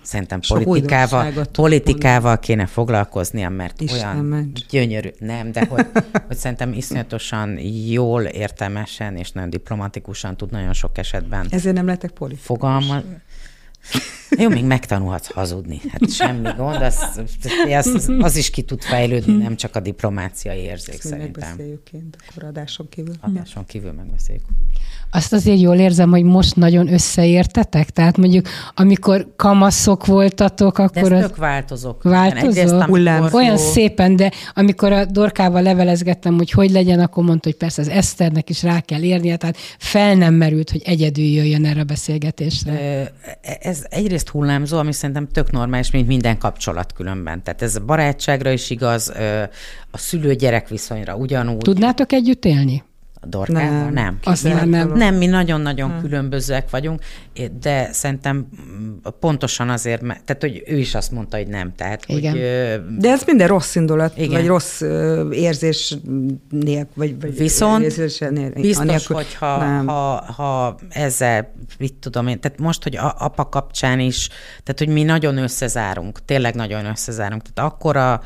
[0.05, 4.65] szerintem Sok politikával, politikával kéne foglalkoznia, mert Isten olyan ments.
[4.69, 5.85] gyönyörű, nem, de hogy,
[6.27, 12.11] hogy szerintem iszonyatosan jól, értelmesen és nagyon diplomatikusan tud nagyon sok esetben Ezért nem lettek
[12.11, 12.45] politikus.
[12.45, 13.01] fogalma.
[14.37, 15.81] Jó, még megtanulhatsz hazudni.
[15.91, 16.97] Hát semmi gond, az,
[17.83, 21.31] az, az, is ki tud fejlődni, nem csak a diplomáciai érzék Ezt szerintem.
[21.49, 23.13] megbeszéljük kint, akkor adáson kívül.
[23.21, 24.43] Adáson kívül megbeszéljük.
[25.11, 27.89] Azt azért jól érzem, hogy most nagyon összeértetek?
[27.89, 31.95] Tehát mondjuk, amikor kamaszok voltatok, De ez akkor az tök változó.
[32.01, 32.47] Változó?
[32.47, 33.37] Egyrészt, amikor, Hullámzó.
[33.37, 37.87] olyan szépen, de amikor a Dorkával levelezgettem, hogy hogy legyen, akkor mondta, hogy persze az
[37.87, 42.71] Eszternek is rá kell érnie, tehát fel nem merült, hogy egyedül jöjjön erre a beszélgetésre.
[42.73, 43.03] Ö,
[43.61, 47.43] Ez egyrészt hullámzó, ami szerintem tök normális, mint minden kapcsolat különben.
[47.43, 49.13] Tehát ez a barátságra is igaz,
[49.91, 51.57] a szülő-gyerek viszonyra ugyanúgy.
[51.57, 52.83] Tudnátok együtt élni?
[53.25, 53.83] A Dorkával nem.
[53.83, 53.93] Nem.
[53.93, 54.19] nem.
[54.23, 54.97] Azt Ilyen már nem.
[54.97, 56.01] Nem, mi nagyon-nagyon hmm.
[56.01, 57.01] különbözőek vagyunk,
[57.59, 61.73] de szerintem mm, pontosan azért, mert, tehát hogy ő is azt mondta, hogy nem.
[61.75, 62.31] Tehát, Igen.
[62.31, 64.29] Hogy, De ez minden rossz indulat, Igen.
[64.29, 64.81] vagy rossz
[65.31, 65.97] érzés
[66.49, 68.61] nélkül, vagy, vagy Viszont érzés nélkül.
[68.61, 69.87] biztos, anélkül- hogyha nem.
[69.87, 74.27] ha, ha ezzel, mit tudom én, tehát most, hogy a, apa kapcsán is,
[74.63, 78.21] tehát hogy mi nagyon összezárunk, tényleg nagyon összezárunk, tehát akkora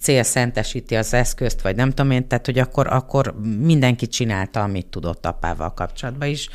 [0.00, 4.86] cél szentesíti az eszközt, vagy nem tudom én, tehát hogy akkor, akkor mindenki csinálta, amit
[4.86, 6.48] tudott apával kapcsolatban is.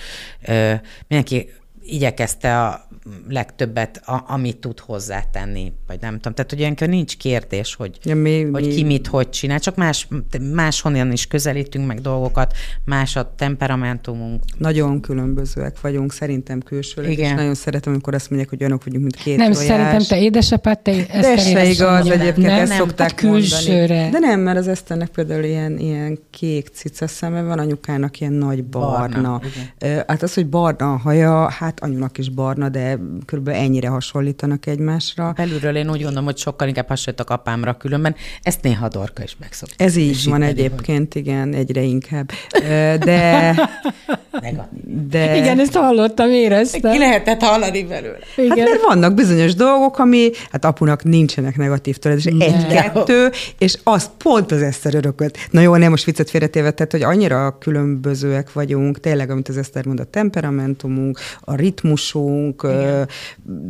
[1.08, 1.50] Mindenki
[1.88, 2.88] igyekezte a
[3.30, 6.34] legtöbbet, a, amit tud hozzátenni, vagy nem tudom.
[6.34, 9.76] Tehát, hogy ilyenkor nincs kérdés, hogy, Ja, mi- hogy mi- ki mit, hogy csinál, csak
[9.76, 10.08] más,
[10.54, 12.54] máshonnan is közelítünk meg dolgokat,
[12.86, 14.44] más a temperamentumunk.
[14.58, 17.26] Nagyon különbözőek vagyunk, szerintem külsőleg, Igen.
[17.26, 19.68] és nagyon szeretem, amikor azt mondják, hogy olyanok vagyunk, mint két Nem, tojás.
[19.68, 23.78] szerintem te édesapád, te De ez se igaz, egyébként nem, ezt nem, szokták hát külsőre.
[24.02, 24.10] mondani.
[24.10, 28.64] De nem, mert az Eszternek például ilyen, ilyen kék cica szeme van, anyukának ilyen nagy
[28.64, 29.40] barna.
[29.80, 34.66] Barna, hát az, hogy barna a haja, hát anyunak is barna, de körülbelül ennyire hasonlítanak
[34.66, 35.34] egymásra.
[35.36, 38.16] Belülről én úgy gondolom, hogy sokkal inkább hasonlítok apámra különben.
[38.42, 39.84] Ezt néha a Dorka is megszokta.
[39.84, 42.32] Ez így És van egyébként, igen, egyre inkább.
[43.00, 43.54] De,
[44.32, 44.56] hogy
[45.10, 45.38] de...
[45.38, 46.92] Igen, ezt hallottam, éreztem.
[46.92, 48.18] Ki lehetett hallani belőle?
[48.36, 48.50] Igen.
[48.50, 54.10] Hát mert vannak bizonyos dolgok, ami, hát apunak nincsenek negatív tulajdon, és egy-kettő, és az
[54.18, 55.38] pont az Eszter örökölt.
[55.52, 59.86] Na jó, nem most viccet félretéve, tehát, hogy annyira különbözőek vagyunk, tényleg, amit az Eszter
[59.86, 63.02] mond, a temperamentumunk, a ritmusunk, ö,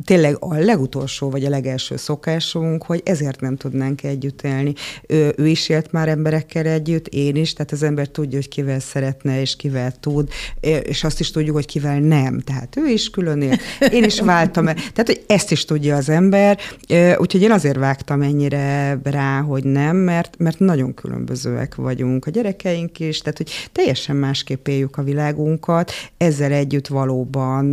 [0.05, 4.73] tényleg a legutolsó, vagy a legelső szokásunk, hogy ezért nem tudnánk együtt élni.
[5.07, 8.79] Ő, ő is élt már emberekkel együtt, én is, tehát az ember tudja, hogy kivel
[8.79, 10.29] szeretne, és kivel tud,
[10.83, 12.39] és azt is tudjuk, hogy kivel nem.
[12.39, 13.59] Tehát ő is külön él,
[13.91, 14.73] én is váltam el.
[14.93, 16.57] Tehát, hogy ezt is tudja az ember,
[17.17, 22.25] úgyhogy én azért vágtam ennyire rá, hogy nem, mert, mert nagyon különbözőek vagyunk.
[22.25, 27.65] A gyerekeink is, tehát, hogy teljesen másképp éljük a világunkat, ezzel együtt valóban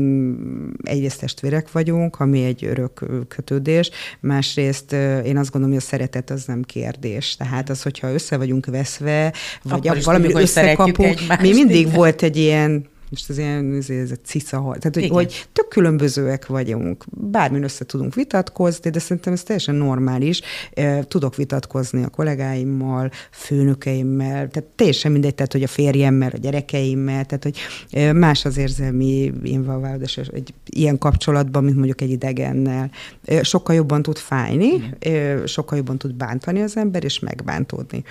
[0.82, 3.90] egyrészt testvérek vagyunk, ami egy örök kötődés,
[4.20, 4.92] másrészt
[5.24, 7.36] én azt gondolom, hogy a szeretet az nem kérdés.
[7.36, 12.92] Tehát az, hogyha össze vagyunk veszve, vagy Akkor valami összekapunk, mi mindig volt egy ilyen
[13.14, 17.04] most az ilyen, ez, ez a cica, tehát hogy, hogy tök különbözőek vagyunk.
[17.10, 20.40] Bármin össze tudunk vitatkozni, de szerintem ez teljesen normális.
[21.08, 27.42] Tudok vitatkozni a kollégáimmal, főnökeimmel, tehát teljesen mindegy, tehát hogy a férjemmel, a gyerekeimmel, tehát
[27.42, 27.58] hogy
[28.14, 32.90] más az érzelmi invalválódás egy ilyen kapcsolatban, mint mondjuk egy idegennel.
[33.42, 34.90] Sokkal jobban tud fájni,
[35.44, 38.02] sokkal jobban tud bántani az ember, és megbántódni.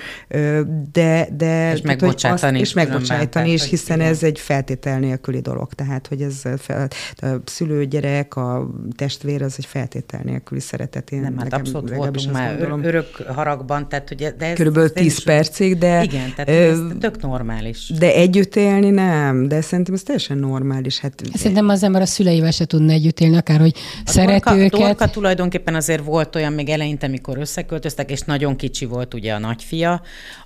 [0.91, 5.73] De, de És megbocsájtani azt- is És megbocsájtani hogy hiszen ez egy feltétel nélküli dolog.
[5.73, 11.11] Tehát, hogy ez fel, a szülőgyerek, a testvér, az egy feltétel nélküli szeretet.
[11.11, 12.79] Én Nem, hát abszolút voltunk már gondolom.
[12.79, 16.03] ör- örök haragban, tehát hogy de ez, Körülbelül ez 10 is- percig, de...
[16.03, 17.91] Igen, tehát ö, ez tök normális.
[17.99, 20.99] De együtt élni nem, de szerintem ez teljesen normális.
[20.99, 23.73] Hát, Szerintem az ember a szüleivel se tudna együtt élni, akár hogy
[24.05, 24.79] A szeret Dorka, őket.
[24.79, 29.39] Dorka tulajdonképpen azért volt olyan még eleinte, amikor összeköltöztek, és nagyon kicsi volt ugye a
[29.39, 30.01] nagyfia,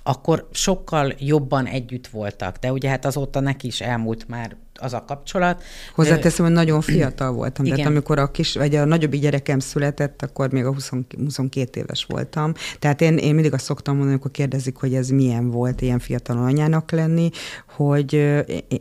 [0.08, 5.04] akkor sokkal jobban együtt voltak, de ugye hát azóta neki is elmúlt már az a
[5.06, 5.62] kapcsolat.
[5.94, 7.64] Hozzáteszem, hogy nagyon fiatal voltam.
[7.64, 7.76] Igen.
[7.76, 10.90] Tehát amikor a kis, vagy a nagyobbik gyerekem született, akkor még a 20,
[11.24, 12.52] 22 éves voltam.
[12.78, 16.38] Tehát én, én mindig azt szoktam mondani, amikor kérdezik, hogy ez milyen volt ilyen fiatal
[16.38, 17.30] anyának lenni,
[17.76, 18.12] hogy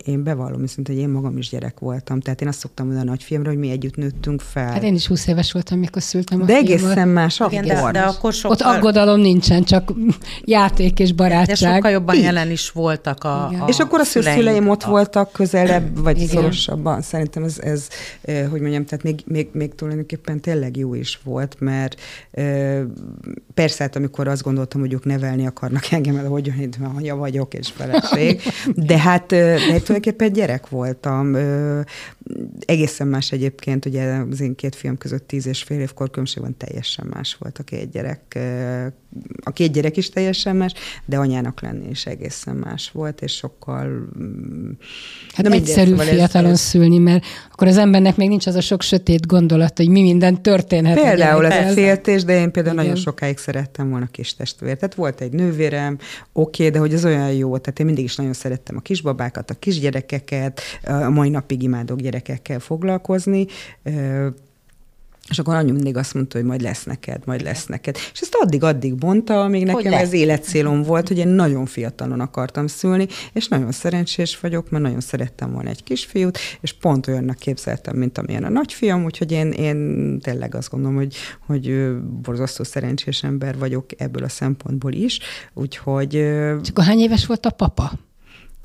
[0.05, 2.19] én bevallom viszont, hogy én magam is gyerek voltam.
[2.19, 4.71] Tehát én azt szoktam mondani a nagyfiamra, hogy mi együtt nőttünk fel.
[4.71, 7.53] Hát én is 20 éves voltam, mikor szültem a De egészen más akkor.
[7.53, 8.51] Igen, de, de akkor sokkal...
[8.51, 9.93] Ott aggodalom nincsen, csak
[10.43, 11.45] játék és barátság.
[11.45, 15.86] De sokkal jobban jelen is voltak a, a És akkor a szüleim ott voltak közelebb,
[15.95, 16.27] vagy Igen.
[16.27, 17.01] szorosabban.
[17.01, 17.87] Szerintem ez, ez,
[18.49, 22.01] hogy mondjam, tehát még, még, még tulajdonképpen tényleg jó is volt, mert
[23.53, 27.53] persze, hát amikor azt gondoltam, hogy ők nevelni akarnak engem, el, hogy itt anya vagyok
[27.53, 28.41] és feleség,
[28.89, 31.35] de hát de tulajdonképpen gyerek voltam.
[32.65, 36.57] Egészen más egyébként, ugye az én két fiam között tíz és fél évkor különbség van,
[36.57, 38.39] teljesen más volt a két gyerek.
[39.43, 40.73] A két gyerek is teljesen más,
[41.05, 43.87] de anyának lenni is egészen más volt, és sokkal...
[44.19, 44.71] Mm,
[45.33, 47.25] hát egyszerű szóval fiatalon ez, szülni, mert
[47.57, 51.01] akkor az embernek még nincs az a sok sötét gondolat, hogy mi minden történhet.
[51.01, 52.85] Például ez a féltés, de én például Igen.
[52.85, 54.75] nagyon sokáig szerettem volna kis testvér.
[54.75, 55.97] Tehát volt egy nővérem,
[56.33, 59.49] oké, okay, de hogy az olyan jó, tehát én mindig is nagyon szerettem a kisbabákat,
[59.49, 63.45] a kisgyerekeket, a mai napig imádok gyerekekkel foglalkozni,
[65.29, 67.95] és akkor anyu mindig azt mondta, hogy majd lesz neked, majd lesz neked.
[68.13, 73.07] És ezt addig-addig mondta, amíg nekem ez életcélom volt, hogy én nagyon fiatalon akartam szülni,
[73.33, 78.17] és nagyon szerencsés vagyok, mert nagyon szerettem volna egy kisfiút, és pont olyannak képzeltem, mint
[78.17, 81.15] amilyen a nagyfiam, úgyhogy én, én tényleg azt gondolom, hogy,
[81.45, 85.19] hogy borzasztó szerencsés ember vagyok ebből a szempontból is,
[85.53, 86.11] úgyhogy...
[86.61, 87.91] Csak hány éves volt a papa?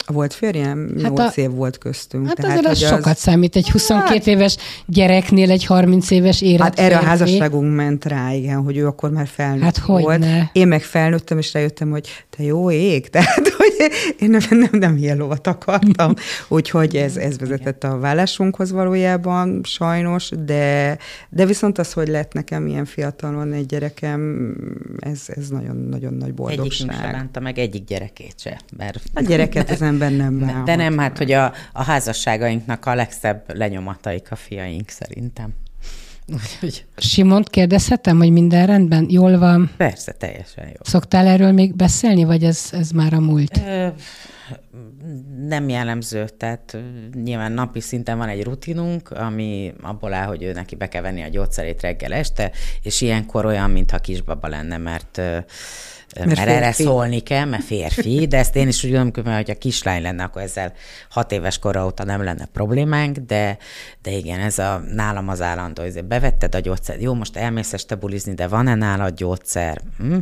[0.07, 2.27] Volt férjem, hát 8 a, év volt köztünk.
[2.27, 3.57] Hát tehát, azért az, az sokat számít.
[3.57, 6.61] Egy 22 hát, éves gyereknél egy 30 éves élet.
[6.61, 10.19] Hát erre a házasságunk ment rá, igen, hogy ő akkor már felnőtt hát volt.
[10.19, 10.43] Ne.
[10.53, 13.73] Én meg felnőttem, és rájöttem, hogy te jó ég, tehát hogy
[14.19, 16.15] én nem, nem, nem ilyen lovat akartam.
[16.49, 22.67] Úgyhogy ez, ez vezetett a vállásunkhoz valójában, sajnos, de, de viszont az, hogy lett nekem
[22.67, 24.53] ilyen fiatalon egy gyerekem,
[24.99, 26.89] ez, ez nagyon-nagyon nagy boldogság.
[26.89, 28.61] Egyik sem bánta meg egyik gyerekét se.
[28.77, 29.01] Mert...
[29.15, 30.65] A gyereket az ember nem bánhat.
[30.65, 35.55] De nem, hát hogy a, a házasságainknak a legszebb lenyomataik a fiaink szerintem.
[36.35, 36.85] Úgyhogy...
[36.97, 39.07] Simont kérdezhetem, hogy minden rendben?
[39.09, 39.71] Jól van?
[39.77, 40.75] Persze, teljesen jó.
[40.81, 43.61] Szoktál erről még beszélni, vagy ez, ez már a múlt?
[43.67, 43.87] Ö,
[45.47, 46.77] nem jellemző, tehát
[47.25, 51.23] nyilván napi szinten van egy rutinunk, ami abból áll, hogy ő neki be kell venni
[51.23, 52.51] a gyógyszerét reggel este,
[52.83, 55.21] és ilyenkor olyan, mintha kisbaba lenne, mert
[56.17, 59.55] mert, mert erre szólni kell, mert férfi, de ezt én is úgy gondolom, hogy a
[59.55, 60.73] kislány lenne, akkor ezzel
[61.11, 63.59] hat éves kora óta nem lenne problémánk, de,
[64.03, 67.95] de igen, ez a nálam az állandó, hogy bevetted a gyógyszer, jó, most elmész este
[67.95, 69.81] bulizni, de van-e nálad gyógyszer?
[69.99, 70.19] Hm?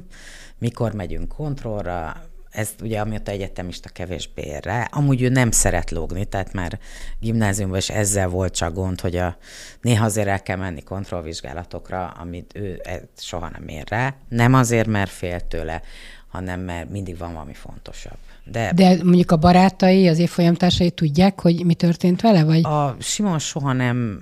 [0.58, 2.29] Mikor megyünk kontrollra?
[2.50, 4.88] Ez ugye amióta egyetemista kevésbé ér rá.
[4.90, 6.78] Amúgy ő nem szeret lógni, tehát már
[7.20, 9.36] gimnáziumban is ezzel volt csak gond, hogy a,
[9.80, 14.14] néha azért el kell menni kontrollvizsgálatokra, amit ő e, soha nem ér rá.
[14.28, 15.82] Nem azért, mert fél tőle,
[16.28, 18.18] hanem mert mindig van valami fontosabb.
[18.44, 22.64] De, De mondjuk a barátai, az évfolyamtársai tudják, hogy mi történt vele, vagy?
[22.64, 24.20] A Simon soha nem,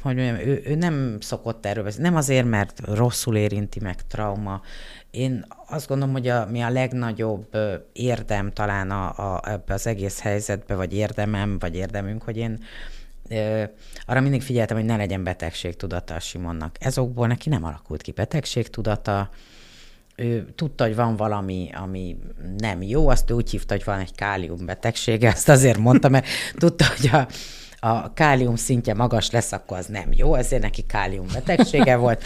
[0.00, 2.08] hogy mondjam, ő, ő nem szokott erről beszélni.
[2.08, 4.60] Nem azért, mert rosszul érinti meg trauma,
[5.14, 7.46] én azt gondolom, hogy a, mi a legnagyobb
[7.92, 12.62] érdem talán a, a, ebbe az egész helyzetbe, vagy érdemem, vagy érdemünk, hogy én
[13.28, 13.62] ö,
[14.06, 16.76] arra mindig figyeltem, hogy ne legyen betegségtudata a Simonnak.
[16.80, 19.30] Ezokból neki nem alakult ki betegségtudata,
[20.16, 22.18] ő tudta, hogy van valami, ami
[22.56, 26.84] nem jó, azt úgy hívta, hogy van egy kálium betegsége, ezt azért mondta, mert tudta,
[26.96, 27.28] hogy a,
[27.84, 32.22] a kálium szintje magas lesz, akkor az nem jó, ezért neki kálium betegsége volt,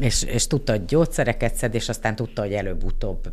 [0.00, 3.32] és, és tudta, hogy gyógyszereket szed, és aztán tudta, hogy előbb-utóbb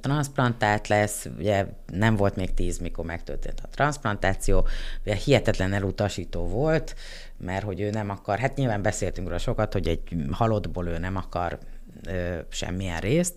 [0.00, 4.66] transplantált lesz, ugye nem volt még tíz, mikor megtörtént a transplantáció,
[5.04, 6.94] ugye hihetetlen elutasító volt,
[7.36, 11.16] mert hogy ő nem akar, hát nyilván beszéltünk róla sokat, hogy egy halottból ő nem
[11.16, 11.58] akar
[12.06, 13.34] ö, semmilyen részt,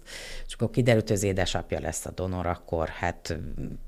[0.47, 3.37] és akkor kiderült, hogy az édesapja lesz a donor, akkor hát,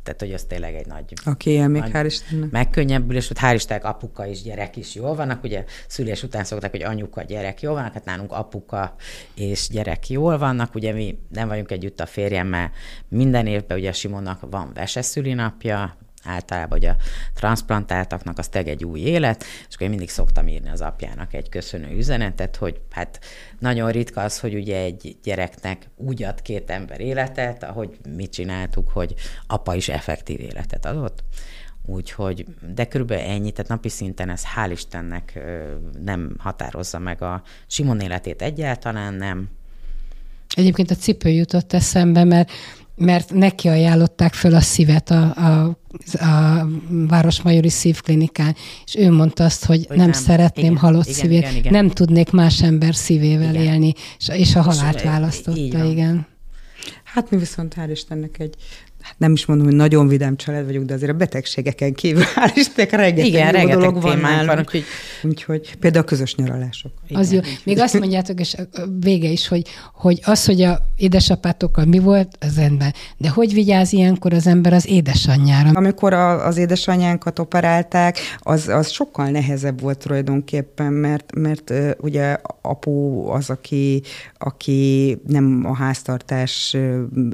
[0.04, 1.14] tehát hogy az tényleg egy nagy...
[1.26, 2.52] Oké, okay, még hál' Istennek.
[2.52, 6.84] Megkönnyebbülés, hogy hál' Istennek apuka és gyerek is jól vannak, ugye szülés után szokták, hogy
[6.84, 8.96] anyuka, gyerek jól vannak, hát nálunk apuka
[9.36, 12.72] és gyerek jól vannak, ugye mi nem vagyunk együtt a férjemmel,
[13.08, 16.96] minden évben ugye Simonnak van veseszülinapja, általában, hogy a
[17.34, 21.50] transplantáltaknak az teg egy új élet, és akkor én mindig szoktam írni az apjának egy
[21.50, 23.20] köszönő üzenetet, hogy hát
[23.60, 28.90] nagyon ritka az, hogy ugye egy gyereknek úgy ad két ember életet, ahogy mit csináltuk,
[28.90, 29.14] hogy
[29.48, 31.24] apa is effektív életet adott.
[31.86, 35.40] Úgyhogy, de körülbelül ennyi, tehát napi szinten ez hál' Istennek
[36.04, 39.50] nem határozza meg a Simon életét egyáltalán nem.
[40.56, 42.52] Egyébként a cipő jutott eszembe, mert
[42.96, 45.78] mert neki ajánlották föl a szívet a, a
[46.14, 51.20] a Városmajori Szívklinikán, és ő mondta azt, hogy, hogy nem, nem szeretném igen, halott igen,
[51.20, 51.72] szívét, igen, igen.
[51.72, 53.66] nem tudnék más ember szívével igen.
[53.66, 56.28] élni, és, és a halált választotta, igen.
[57.04, 58.56] Hát mi viszont hál' Istennek egy
[59.06, 62.52] hát nem is mondom, hogy nagyon vidám család vagyok, de azért a betegségeken kívül hál'
[62.56, 64.48] Istennek rengeteg, Igen, rengeteg dolog van nálunk.
[64.48, 64.84] Van, úgyhogy...
[65.24, 66.92] úgyhogy például a közös nyaralások.
[67.08, 67.40] Igen, az jó.
[67.64, 68.56] Még azt mondjátok, és
[69.00, 72.94] vége is, hogy, hogy az, hogy a édesapátokkal mi volt, az rendben.
[73.18, 75.70] De hogy vigyáz ilyenkor az ember az édesanyjára?
[75.74, 83.28] Amikor a, az édesanyánkat operálták, az, az sokkal nehezebb volt tulajdonképpen, mert, mert ugye apu
[83.30, 84.02] az, aki,
[84.38, 86.78] aki nem a háztartás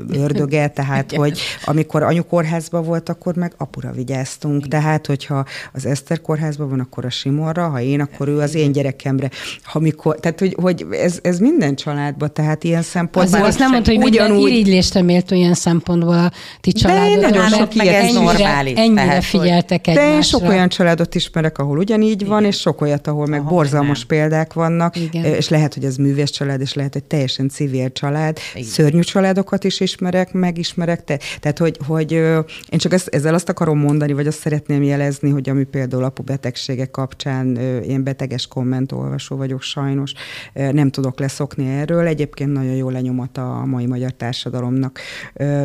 [0.10, 4.68] ördöge, tehát hogy amikor anyu kórházban volt, akkor meg apura vigyáztunk.
[4.68, 8.72] Tehát, hogyha az Eszter kórházban van, akkor a Simorra, ha én, akkor ő az én
[8.72, 9.30] gyerekemre.
[9.64, 13.40] Ha mikor, tehát, hogy, hogy ez, ez minden családban, tehát ilyen szempontból.
[13.40, 14.36] Azért azt nem mondta, hogy ugyanúgy...
[14.36, 16.32] minden irigylésre méltó ilyen szempontból a
[16.62, 17.32] ti családot.
[17.32, 18.78] De sok meg ez normális.
[18.78, 20.10] Ennyire tehát, figyeltek egymásra.
[20.10, 22.52] De én sok olyan családot ismerek, ahol ugyanígy van, Igen.
[22.52, 24.08] és sok olyat, ahol meg ahol borzalmas nem.
[24.08, 25.24] példák vannak, Igen.
[25.24, 28.38] és lehet, hogy ez művész család, és lehet, hogy teljesen civil család.
[28.54, 28.68] Igen.
[28.68, 31.04] Szörnyű családokat is ismerek, megismerek.
[31.04, 35.30] Te, tehát, hogy, hogy én csak ezt, ezzel azt akarom mondani, vagy azt szeretném jelezni,
[35.30, 40.14] hogy ami például apu betegsége kapcsán, én beteges kommentolvasó vagyok sajnos,
[40.54, 42.08] nem tudok leszokni erről.
[42.08, 45.00] Egyébként nagyon jó lenyomat a mai magyar társadalomnak.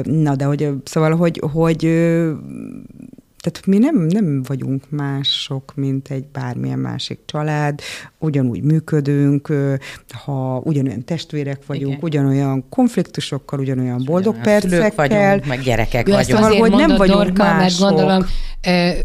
[0.03, 1.84] Na, de hogy szóval, hogy, hogy
[3.51, 7.80] tehát mi nem, nem vagyunk mások, mint egy bármilyen másik család,
[8.18, 9.53] ugyanúgy működünk,
[10.24, 12.03] ha ugyanolyan testvérek vagyunk, Igen.
[12.03, 15.09] ugyanolyan konfliktusokkal, ugyanolyan boldog percekkel.
[15.09, 16.44] vagyunk, meg gyerekek Ő vagyunk.
[16.44, 17.61] Azt hogy nem vagyunk Dorka, mások.
[17.61, 18.24] mert gondolom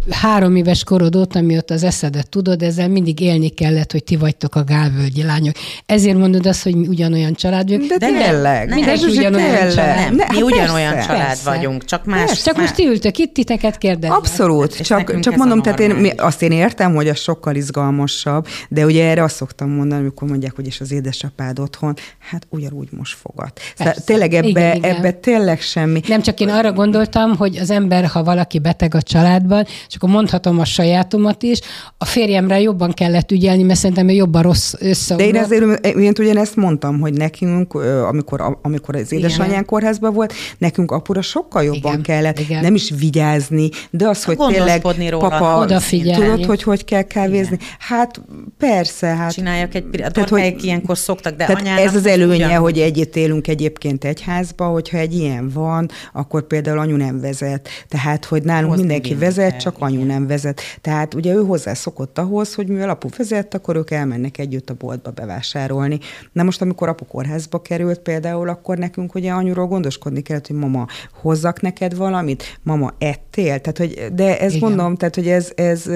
[0.10, 4.56] három éves korod óta, mióta az eszedet tudod, ezzel mindig élni kellett, hogy ti vagytok
[4.56, 5.56] a gálvölgyi lányok.
[5.86, 7.90] Ezért mondod azt, hogy mi ugyanolyan család vagyunk.
[7.90, 8.68] De, de tényleg.
[8.68, 9.74] Nem, mindenki ugyanolyan tényleg.
[9.74, 9.96] család.
[9.96, 11.50] Nem, ne, mi hát ugyanolyan persze, család persze.
[11.50, 12.26] vagyunk, csak más.
[12.26, 12.44] Persze.
[12.44, 12.64] Csak más.
[12.64, 14.18] most ti ültök itt, titeket kérdeznek.
[14.32, 18.86] Abszolút, és csak, csak mondom, tehát én azt én értem, hogy az sokkal izgalmasabb, de
[18.86, 23.18] ugye erre azt szoktam mondani, amikor mondják, hogy és az édesapád otthon, hát ugyanúgy most
[23.18, 23.52] fogad.
[23.78, 24.96] Szóval tényleg ebbe, igen, igen.
[24.96, 26.02] ebbe tényleg semmi.
[26.08, 30.10] Nem csak én arra gondoltam, hogy az ember, ha valaki beteg a családban, és akkor
[30.10, 31.60] mondhatom a sajátomat is,
[31.98, 35.16] a férjemre jobban kellett ügyelni, mert szerintem ő jobban rossz össze.
[35.16, 37.74] De én azért én ugyanezt mondtam, hogy nekünk,
[38.08, 42.62] amikor, amikor az édesanyánk kórházban volt, nekünk apura sokkal jobban igen, kellett, igen.
[42.62, 45.28] nem is vigyázni, de az, hogy tényleg róla.
[45.28, 46.26] papa, Odafigyelni.
[46.26, 47.56] tudod, hogy hogy kell kávézni?
[47.56, 47.68] Igen.
[47.80, 48.22] Hát
[48.58, 49.32] persze, hát.
[49.32, 52.62] Csinálják egy tehát, hogy ilyenkor szoktak, de tehát ez az előnye, ugyan...
[52.62, 57.70] hogy együtt élünk egyébként egy házba, hogyha egy ilyen van, akkor például anyu nem vezet.
[57.88, 60.08] Tehát, hogy nálunk Hoz mindenki vezet, csak anyu igen.
[60.08, 60.62] nem vezet.
[60.82, 64.74] Tehát ugye ő hozzá szokott ahhoz, hogy mivel apu vezet, akkor ők elmennek együtt a
[64.74, 66.00] boltba bevásárolni.
[66.32, 70.86] Na most, amikor apu kórházba került például, akkor nekünk ugye anyuról gondoskodni kellett, hogy mama,
[71.22, 73.60] hozzak neked valamit, mama, ettél?
[73.60, 74.70] Tehát, hogy, de ez igen.
[74.70, 75.90] mondom, tehát, hogy ez, ez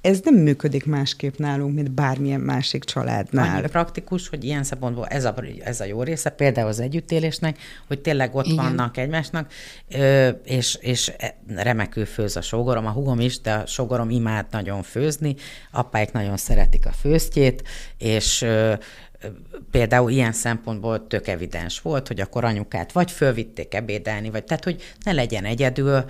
[0.00, 3.56] ez nem működik másképp nálunk, mint bármilyen másik családnál.
[3.56, 8.00] Annyi praktikus, hogy ilyen szempontból ez a, ez a jó része, például az együttélésnek, hogy
[8.00, 8.56] tényleg ott Igen.
[8.56, 9.52] vannak egymásnak,
[10.44, 11.12] és, és
[11.46, 15.34] remekül főz a sógorom, a hugom is, de a sógorom imád nagyon főzni,
[15.70, 17.62] apáik nagyon szeretik a főztjét,
[17.98, 18.46] és
[19.70, 24.94] például ilyen szempontból tök evidens volt, hogy akkor anyukát vagy fölvitték ebédelni, vagy tehát, hogy
[25.04, 26.04] ne legyen egyedül,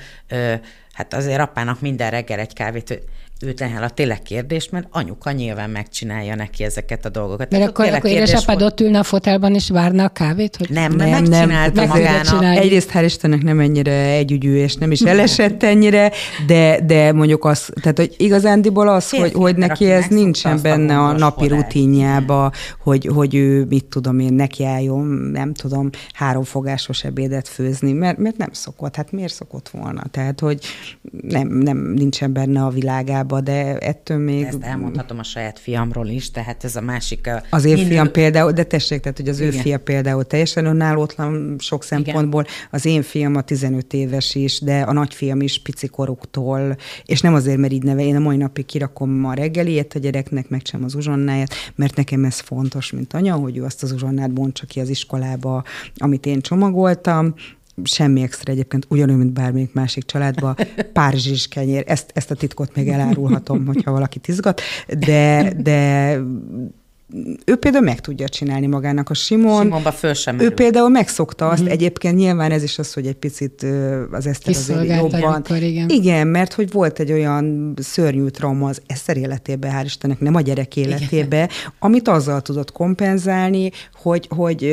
[0.93, 3.03] hát azért apának minden reggel egy kávét,
[3.43, 7.51] őt a tényleg kérdés, mert anyuka nyilván megcsinálja neki ezeket a dolgokat.
[7.51, 10.57] Mert akkor, akkor édesapád ott ülne a fotelban és várna a kávét?
[10.57, 10.71] Hogy...
[10.71, 12.57] Nem, nem, megcsinálta nem, magának.
[12.57, 16.13] Egyrészt hál' Istennek nem ennyire együgyű, és nem is elesett ennyire,
[16.47, 21.13] de, de mondjuk az, tehát hogy igazándiból az, hogy, hogy neki ez nincsen benne a
[21.13, 28.19] napi rutinjába, hogy, hogy ő, mit tudom én, nekiálljon, nem tudom, háromfogásos ebédet főzni, mert,
[28.19, 28.97] mert nem szokott.
[28.97, 30.03] Hát miért szokott volna?
[30.11, 30.59] Tehát, hogy
[31.23, 34.45] nem, nem nincsen benne a világában hiába, de ettől még...
[34.45, 37.31] Ezt elmondhatom a saját fiamról is, tehát ez a másik...
[37.51, 37.93] Az én minden...
[37.93, 39.53] fiam például, de tessék, tehát hogy az Igen.
[39.53, 42.55] ő fia például teljesen önállótlan sok szempontból, Igen.
[42.71, 47.59] az én fiam a 15 éves is, de a nagyfiam is picikoruktól, és nem azért,
[47.59, 50.95] mert így neve, én a mai napig kirakom a reggeliét a gyereknek, meg sem az
[50.95, 54.89] uzsonnáját, mert nekem ez fontos, mint anya, hogy ő azt az uzsonnát bontsa ki az
[54.89, 55.65] iskolába,
[55.97, 57.35] amit én csomagoltam,
[57.85, 60.57] semmi extra egyébként, ugyanúgy, mint bármelyik másik családban,
[60.93, 64.61] párizsis kenyér, ezt, ezt a titkot még elárulhatom, hogyha valakit izgat,
[64.99, 66.17] de, de
[67.45, 69.63] ő például meg tudja csinálni magának a Simon.
[69.63, 71.71] Simonba föl sem Ő például megszokta azt, mm-hmm.
[71.71, 73.67] egyébként nyilván ez is az, hogy egy picit
[74.11, 75.23] az Eszter azért jobban.
[75.23, 75.89] Amikor, igen.
[75.89, 80.41] igen, mert hogy volt egy olyan szörnyű trauma az Eszter életében, hál' Istennek, nem a
[80.41, 81.49] gyerek életébe, igen.
[81.79, 83.71] amit azzal tudott kompenzálni,
[84.03, 84.69] hogy, hogy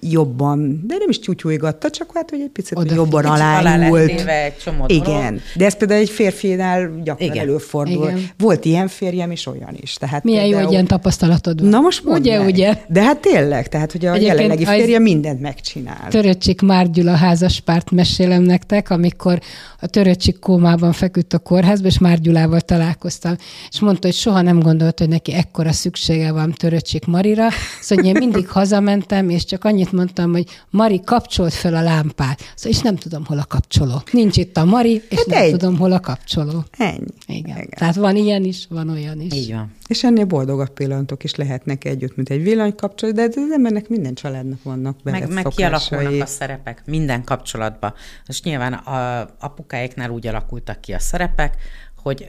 [0.00, 4.56] jobban, de nem is tyútyújgatta, csak hát, hogy egy picit Oda jobban alá téve egy
[4.56, 7.42] csomó Igen, de ez például egy férfinál gyakran Igen.
[7.48, 8.08] előfordul.
[8.08, 8.28] Igen.
[8.38, 9.94] Volt ilyen férjem és olyan is.
[9.94, 11.68] Tehát Milyen jó, például- hogy ilyen tapasztalatod van.
[11.68, 12.46] Na most mondd Ugye, meg.
[12.46, 12.78] ugye?
[12.88, 16.08] De hát tényleg, tehát hogy a Egyébként jelenlegi férje mindent megcsinál.
[16.08, 19.38] Töröcsik Márgyula házaspárt mesélem nektek, amikor
[19.80, 23.36] a Töröcsik kómában feküdt a kórházba, és Márgyulával találkoztam,
[23.70, 27.48] és mondta, hogy soha nem gondolt, hogy neki ekkora szüksége van Töröcsik Marira,
[27.80, 32.40] szóval mindig hazamentem, és csak annyit mondtam, hogy Mari, kapcsolt fel a lámpát.
[32.54, 34.02] Szóval, és nem tudom, hol a kapcsoló.
[34.12, 35.50] Nincs itt a Mari, és Hát nem egy.
[35.50, 36.64] tudom, hol a kapcsoló.
[36.78, 36.96] Ennyi.
[37.26, 37.56] Igen.
[37.56, 37.68] Igen.
[37.68, 39.32] Tehát van ilyen is, van olyan is.
[39.34, 39.72] Így van.
[39.86, 44.62] És ennél boldogabb pillanatok is lehetnek együtt, mint egy villanykapcsolat, de az embernek minden családnak
[44.62, 45.88] vannak Meg, bevett meg szokásai.
[45.88, 47.94] kialakulnak a szerepek minden kapcsolatban.
[48.26, 51.56] És nyilván a apukáiknál úgy alakultak ki a szerepek,
[52.02, 52.26] hogy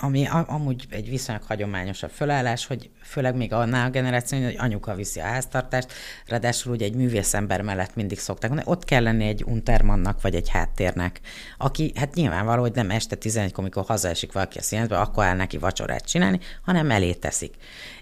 [0.00, 5.20] ami amúgy egy viszonylag hagyományosabb fölállás, hogy főleg még annál a generáció, hogy anyuka viszi
[5.20, 5.92] a háztartást,
[6.26, 10.48] ráadásul ugye egy művészember mellett mindig szokták mondani, ott kell lenni egy untermannak, vagy egy
[10.48, 11.20] háttérnek,
[11.58, 15.58] aki hát nyilvánvaló, hogy nem este 11 amikor hazaesik valaki a színházba, akkor áll neki
[15.58, 17.54] vacsorát csinálni, hanem elé teszik.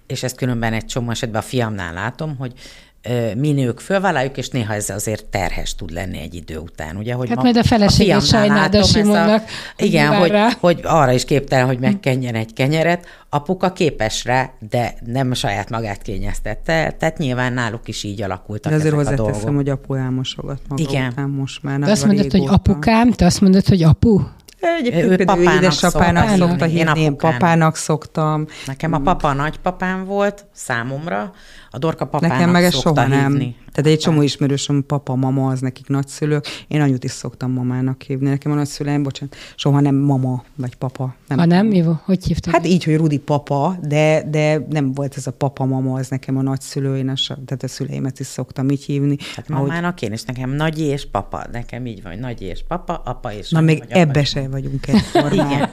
[0.07, 2.53] És ezt különben egy csomó esetben a fiamnál látom, hogy
[3.36, 7.14] mi nők fölvállaljuk, és néha ez azért terhes tud lenni egy idő után, ugye?
[7.14, 9.44] Hogy Hát majd a feleségét sajnáld a Simonnak,
[9.76, 10.49] hogy Igen, hogy, rá.
[10.61, 16.03] hogy arra is képtelen, hogy megkenjen egy kenyeret, apuka képes rá, de nem saját magát
[16.03, 19.57] kényeztette, tehát nyilván náluk is így alakultak De azért ezek a hozzáteszem, dolgok.
[19.57, 21.11] hogy apu elmosogat maga Igen.
[21.11, 21.78] után most már.
[21.78, 22.53] Te azt mondod, hogy régóta.
[22.53, 24.20] apukám, te azt mondod, hogy apu?
[24.61, 28.46] Egyébként Ő például papának édesapának szokta szokta hívni, én én papának szoktam.
[28.66, 31.32] Nekem a papa nagypapám volt számomra,
[31.70, 33.54] a Dorka papának Nekem meg ez soha nem.
[33.72, 36.46] Tehát egy csomó ismerősöm, papa, mama, az nekik nagyszülők.
[36.68, 38.28] Én anyut is szoktam mamának hívni.
[38.28, 41.14] Nekem a nagyszüleim, bocsánat, soha nem mama vagy papa.
[41.28, 41.38] Nem.
[41.38, 42.00] Ha nem, mi volt?
[42.04, 42.52] Hogy hívtad?
[42.52, 46.42] Hát így, hogy Rudi papa, de, de nem volt ez a papa-mama, az nekem a
[46.42, 49.16] nagyszülő, én a, tehát a szüleimet is szoktam így hívni.
[49.34, 52.94] Hát ahogy- mamának én is, nekem nagyi és papa, nekem így van, nagyi és papa,
[52.94, 54.61] apa és Na még ebbe és se mama.
[54.61, 55.51] vagyunk egyformán.
[55.51, 55.70] Igen.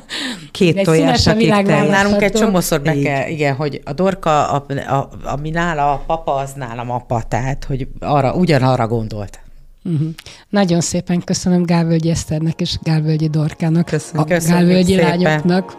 [0.51, 1.65] Két Egy tojás, a akik világ.
[1.65, 6.33] Nálunk egy csomószor be kell, igen, hogy a dorka, a, a, ami nála a papa,
[6.33, 9.39] az nálam apa, tehát, hogy arra, ugyanarra gondolt.
[9.83, 10.07] Uh-huh.
[10.49, 14.29] Nagyon szépen köszönöm Gálvölgyi Eszternek és Gálvölgyi Dorkának, Köszönjük.
[14.29, 15.19] a Köszönjük Gálvölgyi szépen.
[15.19, 15.77] lányoknak.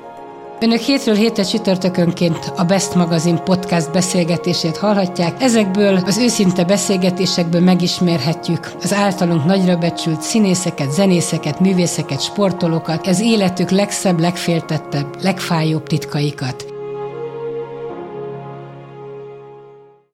[0.61, 5.43] Önök hétről hétre csütörtökönként a Best Magazine podcast beszélgetését hallhatják.
[5.43, 13.71] Ezekből az őszinte beszélgetésekből megismerhetjük az általunk nagyra becsült színészeket, zenészeket, művészeket, sportolókat, az életük
[13.71, 16.74] legszebb, legféltettebb, legfájóbb titkaikat.